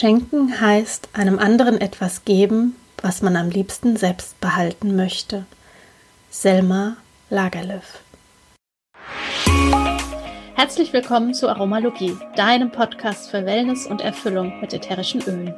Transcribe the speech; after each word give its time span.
Schenken 0.00 0.62
heißt 0.62 1.10
einem 1.12 1.38
anderen 1.38 1.78
etwas 1.78 2.24
geben, 2.24 2.74
was 3.02 3.20
man 3.20 3.36
am 3.36 3.50
liebsten 3.50 3.98
selbst 3.98 4.40
behalten 4.40 4.96
möchte. 4.96 5.44
Selma 6.30 6.96
Lagerlöf. 7.28 8.00
Herzlich 10.54 10.94
willkommen 10.94 11.34
zu 11.34 11.50
Aromalogie, 11.50 12.16
deinem 12.34 12.72
Podcast 12.72 13.30
für 13.30 13.44
Wellness 13.44 13.86
und 13.86 14.00
Erfüllung 14.00 14.58
mit 14.62 14.72
ätherischen 14.72 15.20
Ölen. 15.20 15.54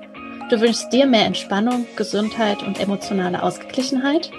Du 0.51 0.61
wünschst 0.61 0.93
dir 0.93 1.07
mehr 1.07 1.27
Entspannung, 1.27 1.87
Gesundheit 1.95 2.65
und 2.65 2.81
emotionale 2.81 3.45
Ausgeglichenheit? 3.45 4.33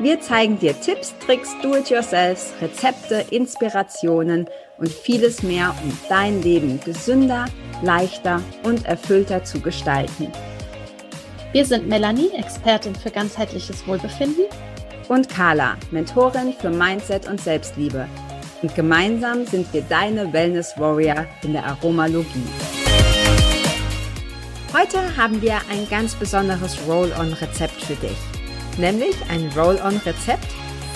Wir 0.00 0.20
zeigen 0.20 0.58
dir 0.58 0.74
Tipps, 0.80 1.14
Tricks, 1.24 1.54
Do-it-yourselfs, 1.62 2.54
Rezepte, 2.60 3.24
Inspirationen 3.30 4.48
und 4.78 4.88
vieles 4.88 5.44
mehr, 5.44 5.76
um 5.84 5.96
dein 6.08 6.42
Leben 6.42 6.80
gesünder, 6.80 7.44
leichter 7.82 8.40
und 8.62 8.86
erfüllter 8.86 9.44
zu 9.44 9.60
gestalten. 9.60 10.28
Wir 11.52 11.66
sind 11.66 11.86
Melanie, 11.86 12.30
Expertin 12.34 12.94
für 12.94 13.10
ganzheitliches 13.10 13.86
Wohlbefinden. 13.86 14.46
Und 15.08 15.28
Carla, 15.28 15.76
Mentorin 15.90 16.54
für 16.58 16.70
Mindset 16.70 17.28
und 17.28 17.40
Selbstliebe. 17.40 18.08
Und 18.62 18.74
gemeinsam 18.74 19.44
sind 19.44 19.70
wir 19.74 19.82
deine 19.82 20.32
Wellness 20.32 20.72
Warrior 20.78 21.26
in 21.42 21.52
der 21.52 21.66
Aromalogie. 21.66 22.46
Heute 24.72 25.14
haben 25.16 25.42
wir 25.42 25.56
ein 25.70 25.86
ganz 25.90 26.14
besonderes 26.14 26.78
Roll-on-Rezept 26.86 27.82
für 27.82 27.96
dich. 27.96 28.16
Nämlich 28.78 29.16
ein 29.28 29.50
Roll-on-Rezept 29.54 30.46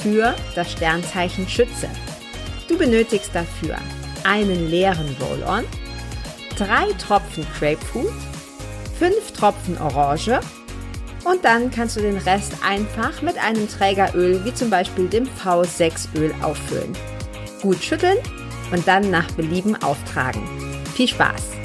für 0.03 0.35
das 0.55 0.73
Sternzeichen 0.73 1.47
Schütze. 1.47 1.91
Du 2.69 2.79
benötigst 2.79 3.35
dafür 3.35 3.77
einen 4.25 4.71
leeren 4.71 5.15
Roll-on, 5.21 5.65
drei 6.57 6.93
Tropfen 6.99 7.47
Grapefruit, 7.59 8.13
fünf 8.99 9.33
Tropfen 9.33 9.79
Orange 9.79 10.41
und 11.25 11.45
dann 11.45 11.71
kannst 11.71 11.97
du 11.97 12.01
den 12.01 12.19
Rest 12.19 12.53
einfach 12.65 13.21
mit 13.23 13.37
einem 13.39 13.69
Trägeröl 13.69 14.45
wie 14.45 14.55
zum 14.55 14.71
Beispiel 14.71 15.09
dem 15.09 15.29
V6 15.43 16.09
Öl 16.17 16.35
auffüllen. 16.43 16.93
Gut 17.63 17.83
schütteln 17.83 18.19
und 18.73 18.87
dann 18.87 19.11
nach 19.11 19.31
Belieben 19.33 19.81
auftragen. 19.83 20.43
Viel 20.95 21.09
Spaß! 21.09 21.56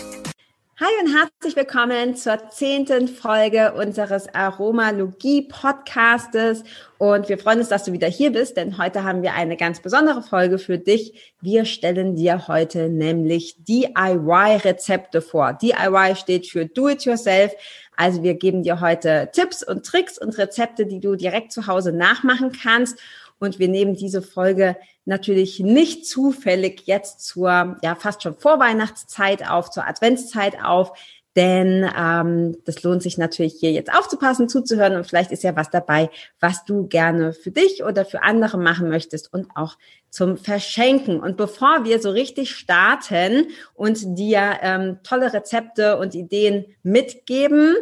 Hi 0.84 0.90
und 1.06 1.16
herzlich 1.16 1.56
willkommen 1.56 2.16
zur 2.16 2.50
zehnten 2.50 3.08
Folge 3.08 3.74
unseres 3.74 4.34
Aromalogie-Podcastes. 4.34 6.64
Und 6.98 7.30
wir 7.30 7.38
freuen 7.38 7.60
uns, 7.60 7.70
dass 7.70 7.84
du 7.84 7.94
wieder 7.94 8.08
hier 8.08 8.32
bist, 8.32 8.58
denn 8.58 8.80
heute 8.80 9.04
haben 9.04 9.22
wir 9.22 9.36
eine 9.36 9.58
ganz 9.58 9.80
besondere 9.80 10.24
Folge 10.24 10.58
für 10.58 10.80
dich. 10.80 11.36
Wir 11.40 11.66
stellen 11.66 12.16
dir 12.16 12.48
heute 12.48 12.90
nämlich 12.90 13.64
DIY-Rezepte 13.64 15.22
vor. 15.22 15.54
DIY 15.54 16.16
steht 16.16 16.48
für 16.48 16.66
Do 16.66 16.90
It 16.90 17.06
Yourself. 17.06 17.52
Also 17.96 18.24
wir 18.24 18.34
geben 18.34 18.64
dir 18.64 18.82
heute 18.82 19.30
Tipps 19.32 19.62
und 19.62 19.86
Tricks 19.86 20.18
und 20.18 20.36
Rezepte, 20.40 20.88
die 20.88 21.00
du 21.00 21.16
direkt 21.16 21.52
zu 21.52 21.68
Hause 21.68 21.92
nachmachen 21.92 22.54
kannst. 22.54 22.98
Und 23.42 23.58
wir 23.58 23.67
nehmen 23.67 23.95
diese 23.95 24.22
Folge 24.22 24.78
natürlich 25.03 25.59
nicht 25.59 26.06
zufällig 26.06 26.84
jetzt 26.86 27.25
zur, 27.25 27.78
ja, 27.81 27.95
fast 27.95 28.22
schon 28.22 28.36
Vorweihnachtszeit 28.36 29.50
auf, 29.50 29.72
zur 29.72 29.88
Adventszeit 29.88 30.64
auf. 30.64 30.94
Denn 31.36 31.89
ähm, 31.97 32.58
das 32.66 32.84
lohnt 32.84 33.02
sich 33.02 33.17
natürlich 33.17 33.56
hier 33.59 33.72
jetzt 33.72 33.92
aufzupassen, 33.92 34.47
zuzuhören 34.47 34.95
und 34.95 35.08
vielleicht 35.08 35.31
ist 35.31 35.44
ja 35.44 35.56
was 35.56 35.69
dabei, 35.69 36.09
was 36.39 36.66
du 36.66 36.88
gerne 36.88 37.34
für 37.34 37.52
dich 37.52 37.84
oder 37.84 38.06
für 38.06 38.22
andere 38.22 38.58
machen 38.58 38.89
möchtest 38.89 39.34
und 39.34 39.47
auch 39.56 39.78
zum 40.09 40.38
Verschenken. 40.38 41.19
Und 41.19 41.38
bevor 41.38 41.86
wir 41.86 42.00
so 42.00 42.12
richtig 42.12 42.52
starten 42.52 43.47
und 43.73 44.19
dir 44.19 44.59
ähm, 44.62 45.00
tolle 45.03 45.34
Rezepte 45.34 45.97
und 45.97 46.14
Ideen 46.14 46.66
mitgeben, 46.84 47.75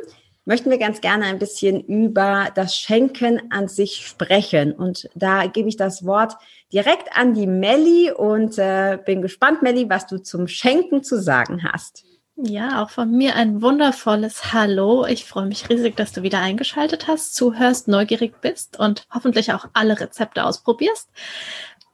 möchten 0.49 0.71
wir 0.71 0.79
ganz 0.79 0.99
gerne 0.99 1.25
ein 1.25 1.37
bisschen 1.37 1.79
über 1.81 2.47
das 2.55 2.75
Schenken 2.75 3.51
an 3.51 3.67
sich 3.67 4.03
sprechen. 4.07 4.71
Und 4.71 5.07
da 5.13 5.45
gebe 5.45 5.69
ich 5.69 5.77
das 5.77 6.07
Wort 6.07 6.33
direkt 6.73 7.15
an 7.15 7.35
die 7.35 7.45
Melli 7.45 8.11
und 8.11 8.57
äh, 8.57 8.97
bin 9.05 9.21
gespannt, 9.21 9.61
Melli, 9.61 9.87
was 9.91 10.07
du 10.07 10.17
zum 10.17 10.47
Schenken 10.47 11.03
zu 11.03 11.21
sagen 11.21 11.63
hast. 11.71 12.03
Ja, 12.35 12.81
auch 12.81 12.89
von 12.89 13.11
mir 13.11 13.35
ein 13.35 13.61
wundervolles 13.61 14.51
Hallo. 14.51 15.05
Ich 15.05 15.25
freue 15.25 15.45
mich 15.45 15.69
riesig, 15.69 15.95
dass 15.95 16.13
du 16.13 16.23
wieder 16.23 16.39
eingeschaltet 16.39 17.07
hast, 17.07 17.35
zuhörst, 17.35 17.87
neugierig 17.87 18.41
bist 18.41 18.79
und 18.79 19.05
hoffentlich 19.13 19.53
auch 19.53 19.65
alle 19.73 19.99
Rezepte 19.99 20.43
ausprobierst. 20.43 21.09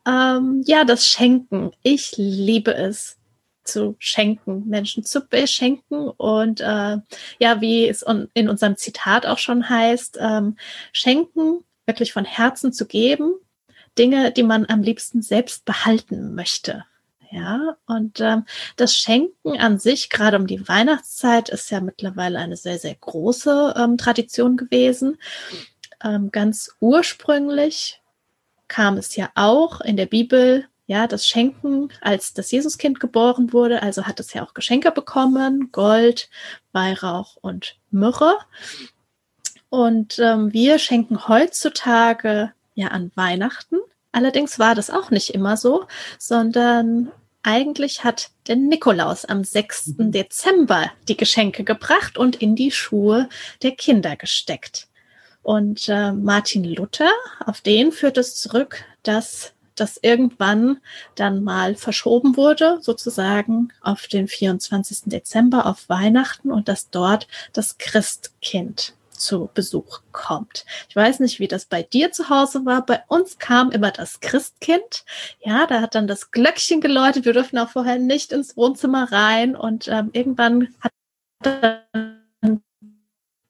Ähm, 0.08 0.64
ja, 0.66 0.86
das 0.86 1.06
Schenken. 1.06 1.72
Ich 1.84 2.14
liebe 2.16 2.74
es 2.74 3.18
zu 3.66 3.96
schenken, 4.00 4.68
Menschen 4.68 5.04
zu 5.04 5.22
beschenken. 5.22 6.10
Und 6.10 6.62
äh, 6.62 6.98
ja, 7.40 7.62
wie 7.62 7.88
es 7.88 8.04
in 8.34 8.50
unserem 8.50 8.78
Zitat 8.78 9.26
auch 9.26 9.38
schon 9.38 9.70
heißt, 9.70 10.18
ähm, 10.22 10.58
schenken, 10.94 11.64
wirklich 11.86 12.14
von 12.14 12.26
Herzen 12.26 12.74
zu 12.74 12.86
geben, 12.86 13.34
Dinge, 13.98 14.32
die 14.32 14.44
man 14.44 14.66
am 14.66 14.82
liebsten 14.82 15.22
selbst 15.22 15.66
behalten 15.66 16.36
möchte. 16.36 16.86
Ja, 17.32 17.76
und 17.86 18.22
ähm, 18.22 18.46
das 18.78 18.96
Schenken 18.96 19.60
an 19.60 19.78
sich, 19.78 20.10
gerade 20.10 20.38
um 20.38 20.48
die 20.48 20.68
Weihnachtszeit, 20.68 21.50
ist 21.50 21.70
ja 21.70 21.82
mittlerweile 21.82 22.40
eine 22.40 22.56
sehr, 22.56 22.78
sehr 22.80 22.96
große 22.96 23.74
ähm, 23.78 23.98
Tradition 23.98 24.56
gewesen. 24.56 25.18
Ähm, 26.04 26.32
ganz 26.32 26.76
ursprünglich 26.80 28.02
kam 28.68 28.98
es 28.98 29.16
ja 29.16 29.32
auch 29.36 29.82
in 29.82 29.98
der 29.98 30.06
Bibel 30.06 30.66
ja, 30.88 31.08
das 31.08 31.28
Schenken, 31.28 31.90
als 32.02 32.34
das 32.34 32.52
Jesuskind 32.52 33.00
geboren 33.00 33.54
wurde, 33.54 33.82
also 33.82 34.04
hat 34.04 34.20
es 34.20 34.34
ja 34.34 34.44
auch 34.44 34.54
Geschenke 34.54 34.92
bekommen, 34.92 35.70
Gold, 35.72 36.30
Weihrauch 36.74 37.38
und 37.42 37.78
Myrrhe. 37.90 38.36
Und 39.70 40.20
ähm, 40.20 40.54
wir 40.54 40.78
schenken 40.78 41.28
heutzutage 41.28 42.52
ja 42.76 42.90
an 42.90 43.12
Weihnachten. 43.16 43.78
Allerdings 44.12 44.60
war 44.60 44.76
das 44.76 44.90
auch 44.90 45.10
nicht 45.10 45.32
immer 45.32 45.58
so, 45.58 45.86
sondern 46.20 47.12
eigentlich 47.42 48.04
hat 48.04 48.30
der 48.48 48.56
Nikolaus 48.56 49.26
am 49.26 49.44
6. 49.44 49.96
Mhm. 49.98 50.12
Dezember 50.12 50.92
die 51.08 51.18
Geschenke 51.18 51.64
gebracht 51.64 52.18
und 52.18 52.36
in 52.36 52.56
die 52.56 52.72
Schuhe 52.72 53.28
der 53.64 53.72
Kinder 53.72 54.16
gesteckt. 54.16 54.88
Und 55.42 55.90
äh, 55.90 56.12
Martin 56.12 56.64
Luther, 56.64 57.12
auf 57.46 57.62
den 57.62 57.92
führt 57.92 58.18
es 58.18 58.36
zurück, 58.36 58.84
dass 59.04 59.54
das 59.76 60.00
irgendwann 60.02 60.78
dann 61.16 61.44
mal 61.44 61.76
verschoben 61.76 62.38
wurde, 62.38 62.80
sozusagen 62.82 63.70
auf 63.82 64.08
den 64.08 64.28
24. 64.28 65.04
Dezember, 65.06 65.66
auf 65.66 65.90
Weihnachten 65.90 66.52
und 66.52 66.68
dass 66.68 66.90
dort 66.90 67.28
das 67.54 67.78
Christkind 67.78 68.94
zu 69.18 69.50
Besuch 69.54 70.02
kommt. 70.12 70.66
Ich 70.90 70.96
weiß 70.96 71.20
nicht, 71.22 71.40
wie 71.40 71.48
das 71.48 71.66
bei 71.66 71.84
dir 71.84 72.12
zu 72.12 72.30
Hause 72.30 72.66
war. 72.66 72.86
Bei 72.86 73.04
uns 73.08 73.38
kam 73.38 73.72
immer 73.72 73.92
das 73.92 74.20
Christkind. 74.20 75.06
Ja, 75.44 75.66
da 75.68 75.82
hat 75.82 75.96
dann 75.96 76.08
das 76.08 76.32
Glöckchen 76.32 76.82
geläutet. 76.82 77.26
Wir 77.26 77.34
durften 77.34 77.58
auch 77.58 77.70
vorher 77.70 77.98
nicht 77.98 78.32
ins 78.32 78.58
Wohnzimmer 78.58 79.12
rein 79.12 79.56
und 79.56 79.88
ähm, 79.88 80.10
irgendwann 80.14 80.76
hat 80.82 80.92
dann, 81.42 82.62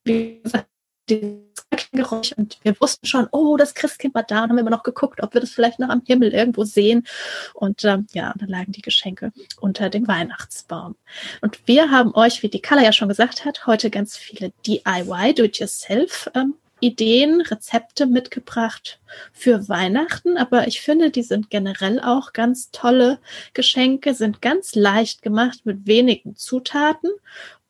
wie 0.04 0.42
gesagt, 0.42 0.70
Geräusch 1.08 2.34
und 2.34 2.58
wir 2.64 2.76
wussten 2.80 3.06
schon, 3.06 3.28
oh, 3.32 3.58
das 3.58 3.74
Christkind 3.74 4.16
war 4.16 4.24
da 4.24 4.44
und 4.44 4.50
haben 4.50 4.58
immer 4.58 4.70
noch 4.70 4.84
geguckt, 4.84 5.22
ob 5.22 5.34
wir 5.34 5.42
das 5.42 5.52
vielleicht 5.52 5.80
noch 5.80 5.90
am 5.90 6.02
Himmel 6.06 6.34
irgendwo 6.34 6.64
sehen. 6.64 7.06
Und 7.54 7.84
ähm, 7.86 8.08
ja, 8.14 8.34
dann 8.38 8.50
lagen 8.50 8.72
die 8.72 8.82
Geschenke 8.82 9.32
unter 9.60 9.90
dem 9.90 10.08
Weihnachtsbaum. 10.08 10.96
Und 11.42 11.60
wir 11.66 11.92
haben 11.92 12.14
euch, 12.16 12.44
wie 12.44 12.50
die 12.50 12.62
Kala 12.62 12.84
ja 12.84 12.92
schon 12.92 13.10
gesagt 13.10 13.46
hat, 13.46 13.66
heute 13.66 13.90
ganz 13.90 14.18
viele 14.18 14.52
DIY, 14.66 15.34
Do-it-yourself 15.36 16.30
ähm, 16.34 16.56
Ideen, 16.82 17.42
Rezepte 17.42 18.06
mitgebracht 18.06 19.00
für 19.32 19.70
Weihnachten, 19.70 20.38
aber 20.38 20.68
ich 20.68 20.82
finde, 20.82 21.10
die 21.10 21.24
sind 21.24 21.50
generell 21.50 22.02
auch 22.02 22.34
ganz 22.34 22.70
tolle 22.72 23.20
Geschenke, 23.54 24.14
sind 24.14 24.42
ganz 24.42 24.76
leicht 24.76 25.22
gemacht 25.22 25.62
mit 25.66 25.88
wenigen 25.88 26.36
Zutaten 26.36 27.10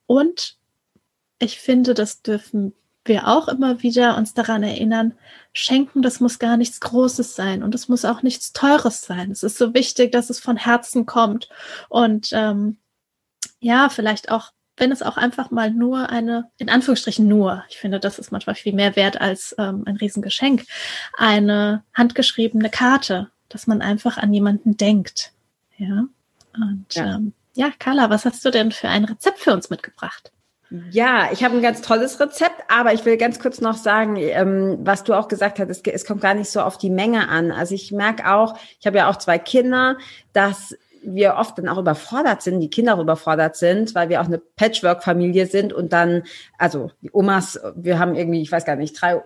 und 0.08 0.58
ich 1.40 1.60
finde, 1.60 1.94
das 1.94 2.24
dürfen 2.24 2.74
wir 3.06 3.28
auch 3.28 3.48
immer 3.48 3.82
wieder 3.84 4.18
uns 4.18 4.34
daran 4.34 4.64
erinnern, 4.64 5.14
schenken, 5.54 6.02
das 6.02 6.20
muss 6.20 6.40
gar 6.40 6.58
nichts 6.58 6.80
Großes 6.82 7.36
sein 7.36 7.64
und 7.64 7.74
es 7.74 7.88
muss 7.88 8.04
auch 8.04 8.24
nichts 8.24 8.52
Teures 8.52 9.02
sein. 9.02 9.32
Es 9.32 9.44
ist 9.44 9.58
so 9.58 9.74
wichtig, 9.74 10.12
dass 10.12 10.30
es 10.30 10.40
von 10.40 10.58
Herzen 10.58 11.06
kommt 11.06 11.50
und 11.88 12.30
ähm, 12.34 12.78
ja, 13.60 13.90
vielleicht 13.90 14.30
auch, 14.30 14.52
wenn 14.78 14.92
es 14.92 15.02
auch 15.02 15.18
einfach 15.18 15.52
mal 15.52 15.72
nur 15.72 16.10
eine, 16.10 16.52
in 16.58 16.70
Anführungsstrichen 16.70 17.28
nur, 17.28 17.64
ich 17.70 17.78
finde, 17.78 18.00
das 18.00 18.20
ist 18.20 18.32
manchmal 18.32 18.56
viel 18.56 18.74
mehr 18.74 18.96
wert 18.96 19.22
als 19.22 19.56
ähm, 19.58 19.84
ein 19.86 19.96
Riesengeschenk, 19.96 20.66
eine 21.18 21.84
handgeschriebene 21.94 22.70
Karte, 22.70 23.30
dass 23.50 23.68
man 23.68 23.82
einfach 23.82 24.18
an 24.18 24.34
jemanden 24.34 24.76
denkt. 24.78 25.32
Ja. 25.78 26.06
Und 26.54 26.94
ja. 26.94 27.16
Ähm, 27.16 27.34
ja, 27.56 27.72
Carla, 27.80 28.10
was 28.10 28.26
hast 28.26 28.44
du 28.44 28.52
denn 28.52 28.72
für 28.72 28.90
ein 28.90 29.06
Rezept 29.06 29.40
für 29.40 29.54
uns 29.54 29.70
mitgebracht? 29.70 30.32
Ja, 30.92 31.30
ich 31.32 31.44
habe 31.44 31.56
ein 31.56 31.62
ganz 31.62 31.82
tolles 31.82 32.20
Rezept, 32.20 32.64
aber 32.70 32.94
ich 32.94 33.06
will 33.06 33.18
ganz 33.18 33.40
kurz 33.40 33.62
noch 33.62 33.76
sagen, 33.76 34.16
ähm, 34.18 34.80
was 34.82 35.04
du 35.04 35.14
auch 35.14 35.28
gesagt 35.28 35.60
hast, 35.60 35.70
es, 35.70 35.82
es 35.82 36.06
kommt 36.06 36.22
gar 36.22 36.34
nicht 36.34 36.50
so 36.50 36.62
auf 36.62 36.78
die 36.78 36.90
Menge 36.90 37.30
an. 37.30 37.52
Also 37.52 37.76
ich 37.76 37.92
merke 37.92 38.32
auch, 38.32 38.58
ich 38.80 38.88
habe 38.88 38.98
ja 38.98 39.10
auch 39.10 39.18
zwei 39.18 39.38
Kinder, 39.38 39.98
dass 40.34 40.76
wir 41.06 41.36
oft 41.36 41.58
dann 41.58 41.70
auch 41.70 41.78
überfordert 41.78 42.42
sind, 42.42 42.60
die 42.60 42.70
Kinder 42.70 42.96
auch 42.96 43.02
überfordert 43.02 43.56
sind, 43.56 43.94
weil 43.96 44.10
wir 44.10 44.22
auch 44.22 44.26
eine 44.26 44.40
Patchwork-Familie 44.40 45.46
sind 45.46 45.72
und 45.72 45.94
dann, 45.94 46.24
also 46.58 46.92
die 47.02 47.12
Omas, 47.14 47.60
wir 47.76 48.00
haben 48.00 48.16
irgendwie, 48.16 48.42
ich 48.42 48.52
weiß 48.52 48.66
gar 48.66 48.76
nicht, 48.76 49.00
drei, 49.00 49.22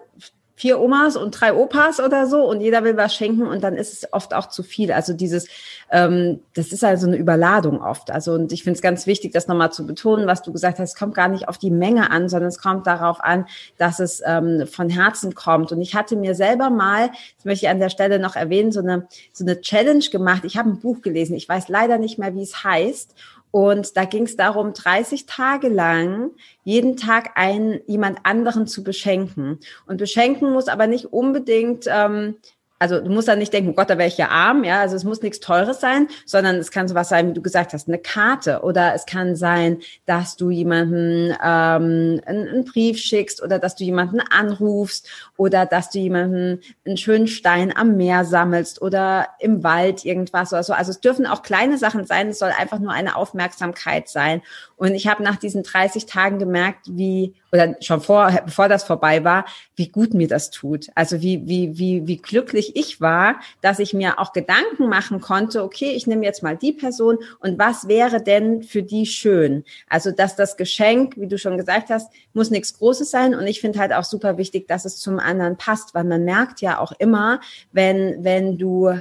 vier 0.60 0.82
Omas 0.82 1.16
und 1.16 1.32
drei 1.40 1.54
Opas 1.54 2.02
oder 2.02 2.28
so 2.28 2.44
und 2.44 2.60
jeder 2.60 2.84
will 2.84 2.98
was 2.98 3.16
schenken 3.16 3.48
und 3.48 3.64
dann 3.64 3.78
ist 3.78 3.94
es 3.94 4.12
oft 4.12 4.34
auch 4.34 4.50
zu 4.50 4.62
viel. 4.62 4.92
Also 4.92 5.14
dieses, 5.14 5.48
ähm, 5.90 6.42
das 6.54 6.74
ist 6.74 6.84
also 6.84 7.08
eine 7.08 7.16
Überladung 7.16 7.82
oft. 7.82 8.12
Also 8.12 8.34
und 8.34 8.52
ich 8.52 8.64
finde 8.64 8.76
es 8.76 8.82
ganz 8.82 9.08
wichtig, 9.08 9.32
das 9.32 9.48
nochmal 9.48 9.72
zu 9.72 9.88
betonen, 9.88 10.28
was 10.28 10.42
du 10.42 10.52
gesagt 10.52 10.80
hast, 10.80 10.90
es 10.90 11.00
kommt 11.00 11.16
gar 11.16 11.30
nicht 11.30 11.48
auf 11.48 11.58
die 11.58 11.72
Menge 11.72 12.12
an, 12.12 12.28
sondern 12.28 12.50
es 12.50 12.60
kommt 12.60 12.88
darauf 12.88 13.24
an, 13.24 13.46
dass 13.78 14.02
es 14.02 14.22
ähm, 14.26 14.68
von 14.68 14.90
Herzen 14.90 15.34
kommt. 15.34 15.72
Und 15.72 15.80
ich 15.80 15.96
hatte 15.96 16.18
mir 16.18 16.36
selber 16.36 16.70
mal, 16.70 17.08
das 17.38 17.46
möchte 17.46 17.66
ich 17.66 17.70
an 17.70 17.80
der 17.80 17.90
Stelle 17.90 18.20
noch 18.20 18.36
erwähnen, 18.36 18.74
so 18.74 18.82
eine, 18.82 19.08
so 19.32 19.46
eine 19.46 19.62
Challenge 19.62 20.04
gemacht. 20.12 20.44
Ich 20.44 20.58
habe 20.58 20.68
ein 20.68 20.80
Buch 20.80 21.02
gelesen, 21.02 21.38
ich 21.38 21.48
weiß 21.48 21.70
leider 21.70 21.98
nicht 21.98 22.20
mehr, 22.20 22.36
wie 22.36 22.44
es 22.44 22.66
heißt. 22.66 23.16
Und 23.52 23.98
da 23.98 24.06
ging 24.06 24.24
es 24.24 24.36
darum, 24.36 24.74
30 24.74 25.26
Tage 25.26 25.70
lang 25.70 26.32
jeden 26.64 26.98
Tag 26.98 27.32
einen 27.36 27.80
jemand 27.88 28.20
anderen 28.24 28.68
zu 28.68 28.84
beschenken. 28.84 29.60
Und 29.88 29.98
beschenken 29.98 30.52
muss 30.52 30.68
aber 30.68 30.88
nicht 30.88 31.06
unbedingt 31.06 31.86
ähm, 31.88 32.36
also 32.80 33.02
du 33.02 33.10
musst 33.12 33.28
dann 33.28 33.40
nicht 33.40 33.52
denken, 33.52 33.72
oh 33.72 33.74
Gott, 33.74 33.90
da 33.90 33.98
wäre 33.98 34.08
ich 34.08 34.18
ja 34.18 34.30
arm, 34.30 34.64
ja, 34.64 34.80
also 34.80 34.96
es 34.96 35.04
muss 35.04 35.22
nichts 35.22 35.42
Teures 35.42 35.82
sein, 35.82 36.08
sondern 36.26 36.56
es 36.56 36.72
kann 36.72 36.88
sowas 36.88 37.10
sein, 37.10 37.30
wie 37.30 37.34
du 37.34 37.42
gesagt 37.42 37.74
hast, 37.74 37.90
eine 37.90 37.98
Karte 37.98 38.62
oder 38.62 38.94
es 38.96 39.06
kann 39.06 39.36
sein, 39.36 39.80
dass 40.06 40.38
du 40.38 40.50
jemanden 40.50 41.32
ähm, 41.44 42.22
einen, 42.26 42.48
einen 42.48 42.66
Brief 42.66 42.98
schickst 42.98 43.44
oder 43.44 43.60
dass 43.60 43.76
du 43.76 43.84
jemanden 43.84 44.22
anrufst 44.22 45.10
oder 45.36 45.66
dass 45.66 45.90
du 45.90 46.00
jemanden 46.00 46.62
einen 46.86 46.98
schönen 46.98 47.28
Stein 47.28 47.76
am 47.76 47.98
Meer 47.98 48.24
sammelst 48.24 48.82
oder 48.82 49.28
im 49.40 49.62
Wald 49.64 50.06
irgendwas 50.06 50.54
oder 50.54 50.64
so. 50.64 50.72
Also 50.72 50.92
es 50.92 51.02
dürfen 51.02 51.26
auch 51.26 51.44
kleine 51.44 51.78
Sachen 51.78 52.06
sein, 52.06 52.30
es 52.30 52.40
soll 52.40 52.52
einfach 52.58 52.80
nur 52.80 52.94
eine 52.94 53.18
Aufmerksamkeit 53.18 54.08
sein. 54.08 54.42
Und 54.80 54.96
ich 54.96 55.08
habe 55.08 55.22
nach 55.24 55.36
diesen 55.36 55.64
30 55.64 56.06
Tagen 56.06 56.40
gemerkt, 56.40 56.86
wie 56.90 57.34
oder 57.52 57.76
schon 57.82 58.00
vor, 58.00 58.32
bevor 58.46 58.70
das 58.70 58.86
vorbei 58.86 59.26
war, 59.26 59.44
wie 59.76 59.90
gut 59.90 60.14
mir 60.14 60.30
das 60.30 60.52
tut. 60.52 60.88
Also 60.96 61.22
wie, 61.22 61.46
wie, 61.50 61.78
wie, 61.78 62.08
wie 62.08 62.16
glücklich 62.16 62.78
ich 62.78 63.02
war, 63.02 63.42
dass 63.60 63.80
ich 63.80 63.94
mir 63.94 64.20
auch 64.20 64.32
Gedanken 64.32 64.88
machen 64.88 65.20
konnte, 65.20 65.66
okay, 65.66 65.92
ich 65.92 66.08
nehme 66.08 66.24
jetzt 66.24 66.44
mal 66.44 66.56
die 66.56 66.72
Person 66.72 67.18
und 67.40 67.60
was 67.60 67.90
wäre 67.90 68.24
denn 68.24 68.64
für 68.64 68.82
die 68.82 69.06
schön? 69.06 69.66
Also, 69.90 70.12
dass 70.12 70.38
das 70.38 70.56
Geschenk, 70.56 71.18
wie 71.18 71.28
du 71.28 71.38
schon 71.38 71.58
gesagt 71.58 71.90
hast, 71.90 72.10
muss 72.34 72.50
nichts 72.50 72.78
Großes 72.78 73.12
sein. 73.12 73.36
Und 73.36 73.48
ich 73.48 73.60
finde 73.60 73.80
halt 73.80 73.92
auch 73.92 74.06
super 74.06 74.38
wichtig, 74.38 74.70
dass 74.70 74.86
es 74.86 74.98
zum 74.98 75.20
anderen 75.20 75.58
passt, 75.58 75.94
weil 75.94 76.06
man 76.06 76.24
merkt 76.24 76.62
ja 76.62 76.80
auch 76.80 76.94
immer, 77.00 77.42
wenn, 77.74 78.24
wenn 78.24 78.58
du 78.58 78.98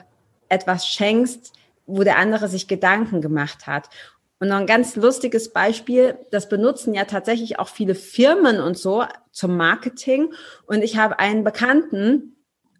etwas 0.49 0.89
schenkst, 0.89 1.53
wo 1.87 2.03
der 2.03 2.19
andere 2.19 2.49
sich 2.49 2.69
Gedanken 2.69 3.21
gemacht 3.21 3.67
hat. 3.67 3.89
Und 4.41 4.49
noch 4.49 4.57
ein 4.57 4.67
ganz 4.67 4.95
lustiges 4.95 5.53
Beispiel, 5.53 6.17
das 6.31 6.49
benutzen 6.49 6.95
ja 6.95 7.05
tatsächlich 7.05 7.59
auch 7.59 7.69
viele 7.69 7.95
Firmen 7.95 8.61
und 8.61 8.79
so 8.79 9.05
zum 9.33 9.57
Marketing. 9.57 10.33
Und 10.67 10.83
ich 10.83 10.97
habe 10.97 11.19
einen 11.19 11.43
Bekannten, 11.43 12.37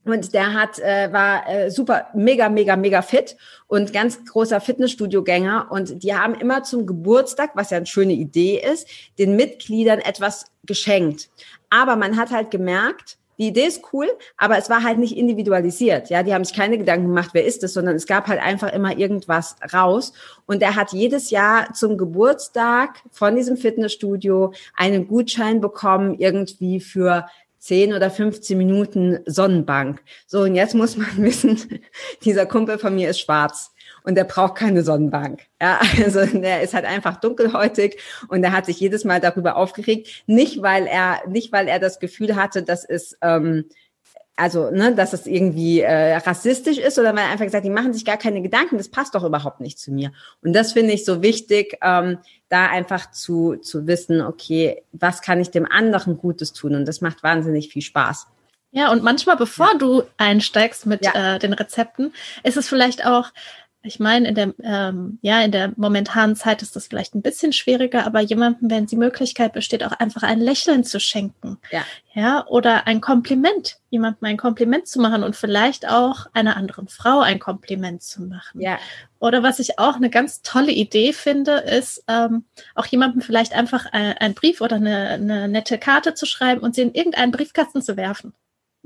und 0.09 0.33
der 0.33 0.55
hat 0.55 0.79
äh, 0.79 1.13
war 1.13 1.49
äh, 1.49 1.71
super 1.71 2.09
mega 2.15 2.49
mega 2.49 2.77
mega 2.77 3.03
fit 3.03 3.37
und 3.67 3.93
ganz 3.93 4.25
großer 4.25 4.61
Fitnessstudio-Gänger 4.61 5.69
und 5.71 6.03
die 6.03 6.15
haben 6.15 6.35
immer 6.35 6.63
zum 6.63 6.87
Geburtstag, 6.87 7.51
was 7.55 7.71
ja 7.71 7.77
eine 7.77 7.87
schöne 7.87 8.15
Idee 8.15 8.59
ist, 8.59 8.89
den 9.19 9.37
Mitgliedern 9.37 9.99
etwas 9.99 10.47
geschenkt. 10.65 11.29
Aber 11.71 11.97
man 11.97 12.17
hat 12.17 12.31
halt 12.31 12.51
gemerkt, 12.51 13.18
die 13.39 13.49
Idee 13.49 13.67
ist 13.67 13.83
cool, 13.93 14.09
aber 14.37 14.59
es 14.59 14.69
war 14.69 14.83
halt 14.83 14.99
nicht 14.99 15.17
individualisiert. 15.17 16.11
Ja, 16.11 16.23
die 16.23 16.35
haben 16.35 16.45
sich 16.45 16.57
keine 16.57 16.77
Gedanken 16.77 17.07
gemacht, 17.07 17.31
wer 17.33 17.45
ist 17.45 17.63
es, 17.63 17.73
sondern 17.73 17.95
es 17.95 18.07
gab 18.07 18.27
halt 18.27 18.41
einfach 18.41 18.73
immer 18.73 18.97
irgendwas 18.99 19.57
raus. 19.73 20.13
Und 20.47 20.63
er 20.63 20.75
hat 20.75 20.93
jedes 20.93 21.31
Jahr 21.31 21.73
zum 21.73 21.97
Geburtstag 21.97 23.03
von 23.11 23.37
diesem 23.37 23.57
Fitnessstudio 23.57 24.53
einen 24.77 25.07
Gutschein 25.07 25.61
bekommen, 25.61 26.17
irgendwie 26.19 26.81
für 26.81 27.27
10 27.61 27.95
oder 27.95 28.11
15 28.11 28.59
Minuten 28.59 29.21
Sonnenbank. 29.27 30.03
So, 30.27 30.41
und 30.41 30.55
jetzt 30.55 30.75
muss 30.75 30.97
man 30.97 31.09
wissen, 31.17 31.81
dieser 32.25 32.47
Kumpel 32.47 32.79
von 32.79 32.95
mir 32.95 33.11
ist 33.11 33.21
schwarz 33.21 33.73
und 34.09 34.15
der 34.15 34.25
braucht 34.25 34.55
keine 34.55 34.83
Sonnenbank. 34.83 35.43
Ja, 35.61 35.81
also 36.03 36.25
der 36.25 36.63
ist 36.63 36.73
halt 36.73 36.87
einfach 36.87 37.21
dunkelhäutig 37.21 38.01
und 38.29 38.43
er 38.43 38.53
hat 38.53 38.65
sich 38.65 38.81
jedes 38.81 39.05
Mal 39.05 39.21
darüber 39.21 39.57
aufgeregt. 39.57 40.25
Nicht, 40.27 40.63
weil 40.63 40.87
er, 40.87 41.21
nicht, 41.29 41.53
weil 41.53 41.69
er 41.69 41.79
das 41.79 42.01
Gefühl 42.01 42.35
hatte, 42.35 42.63
dass 42.63 42.87
es, 42.87 43.19
ähm, 43.21 43.67
also, 44.35 44.71
ne, 44.71 44.95
dass 44.95 45.13
es 45.13 45.27
irgendwie 45.27 45.81
äh, 45.81 46.17
rassistisch 46.17 46.79
ist 46.79 46.99
oder 46.99 47.15
weil 47.15 47.25
er 47.25 47.33
einfach 47.33 47.45
gesagt, 47.45 47.67
die 47.67 47.71
machen 47.71 47.93
sich 47.93 48.07
gar 48.07 48.17
keine 48.17 48.41
Gedanken, 48.41 48.79
das 48.79 48.89
passt 48.89 49.15
doch 49.15 49.25
überhaupt 49.25 49.61
nicht 49.61 49.79
zu 49.79 49.93
mir. 49.93 50.13
Und 50.43 50.55
das 50.55 50.73
finde 50.73 50.95
ich 50.95 51.05
so 51.05 51.21
wichtig, 51.21 51.77
ähm, 51.83 52.17
da 52.49 52.67
einfach 52.67 53.11
zu, 53.11 53.57
zu 53.57 53.87
wissen, 53.87 54.23
okay, 54.23 54.85
was 54.93 55.21
kann 55.21 55.39
ich 55.39 55.51
dem 55.51 55.67
anderen 55.71 56.17
Gutes 56.17 56.55
tun? 56.55 56.77
Und 56.77 56.89
das 56.89 57.03
macht 57.03 57.23
wahnsinnig 57.23 57.69
viel 57.69 57.83
Spaß. 57.83 58.27
Ja, 58.71 58.93
und 58.93 59.03
manchmal, 59.03 59.37
bevor 59.37 59.73
ja. 59.73 59.79
du 59.79 60.03
einsteigst 60.19 60.87
mit 60.87 61.05
ja. 61.05 61.35
äh, 61.35 61.39
den 61.39 61.53
Rezepten, 61.53 62.13
ist 62.43 62.57
es 62.57 62.69
vielleicht 62.69 63.05
auch 63.05 63.33
ich 63.83 64.01
meine, 64.01 64.29
in 64.29 64.35
der, 64.35 64.55
ähm, 64.63 65.19
ja, 65.23 65.41
in 65.41 65.53
der 65.53 65.73
momentanen 65.77 66.35
Zeit 66.35 66.63
ist 66.63 66.75
das 66.75 66.89
vielleicht 66.89 67.15
ein 67.15 67.23
bisschen 67.23 67.53
schwieriger, 67.53 68.05
aber 68.07 68.21
jemandem, 68.21 68.71
wenn 68.71 68.87
die 68.87 68.97
Möglichkeit 68.97 69.53
besteht, 69.53 69.85
auch 69.85 69.93
einfach 69.93 70.25
ein 70.25 70.41
Lächeln 70.41 70.83
zu 70.83 70.99
schenken. 70.99 71.59
Ja. 71.71 71.85
Ja, 72.13 72.45
oder 72.49 72.89
ein 72.89 73.01
Kompliment, 73.01 73.79
jemandem 73.91 74.25
ein 74.25 74.37
Kompliment 74.37 74.89
zu 74.89 75.01
machen 75.01 75.23
und 75.23 75.37
vielleicht 75.37 75.89
auch 75.89 76.27
einer 76.33 76.57
anderen 76.57 76.89
Frau 76.89 77.21
ein 77.21 77.39
Kompliment 77.39 78.03
zu 78.03 78.23
machen. 78.23 78.61
Ja. 78.61 78.79
Oder 79.21 79.45
was 79.45 79.61
ich 79.61 79.79
auch 79.79 79.95
eine 79.95 80.11
ganz 80.11 80.43
tolle 80.43 80.73
Idee 80.73 81.13
finde, 81.13 81.53
ist 81.59 82.03
ähm, 82.09 82.45
auch 82.75 82.87
jemandem 82.87 83.21
vielleicht 83.21 83.53
einfach 83.53 83.87
ein, 83.93 84.17
ein 84.19 84.35
Brief 84.35 84.61
oder 84.61 84.77
eine, 84.77 85.11
eine 85.11 85.47
nette 85.47 85.79
Karte 85.79 86.15
zu 86.15 86.27
schreiben 86.27 86.61
und 86.61 86.75
sie 86.75 86.83
in 86.83 86.95
irgendeinen 86.95 87.31
Briefkasten 87.31 87.81
zu 87.81 87.97
werfen 87.97 88.35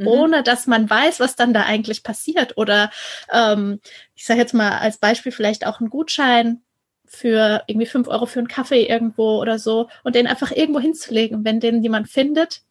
mhm. 0.03 0.09
ohne 0.09 0.43
dass 0.43 0.67
man 0.67 0.89
weiß, 0.89 1.21
was 1.21 1.37
dann 1.37 1.55
da 1.55 1.63
eigentlich 1.63 2.03
passiert. 2.03 2.57
Oder 2.57 2.91
ähm, 3.33 3.81
ich 4.15 4.25
sage 4.25 4.41
jetzt 4.41 4.55
mal 4.55 4.79
als 4.79 4.99
Beispiel 4.99 5.33
vielleicht 5.33 5.67
auch 5.67 5.81
einen 5.81 5.91
Gutschein 5.91 6.63
für 7.07 7.63
irgendwie 7.67 7.87
fünf 7.87 8.09
Euro 8.09 8.27
für 8.27 8.39
einen 8.39 8.49
Kaffee 8.49 8.87
irgendwo 8.87 9.41
oder 9.41 9.59
so 9.59 9.89
und 10.03 10.15
den 10.15 10.27
einfach 10.27 10.51
irgendwo 10.51 10.81
hinzulegen. 10.81 11.45
Wenn 11.45 11.61
den 11.61 11.83
jemand 11.83 12.09
findet, 12.09 12.63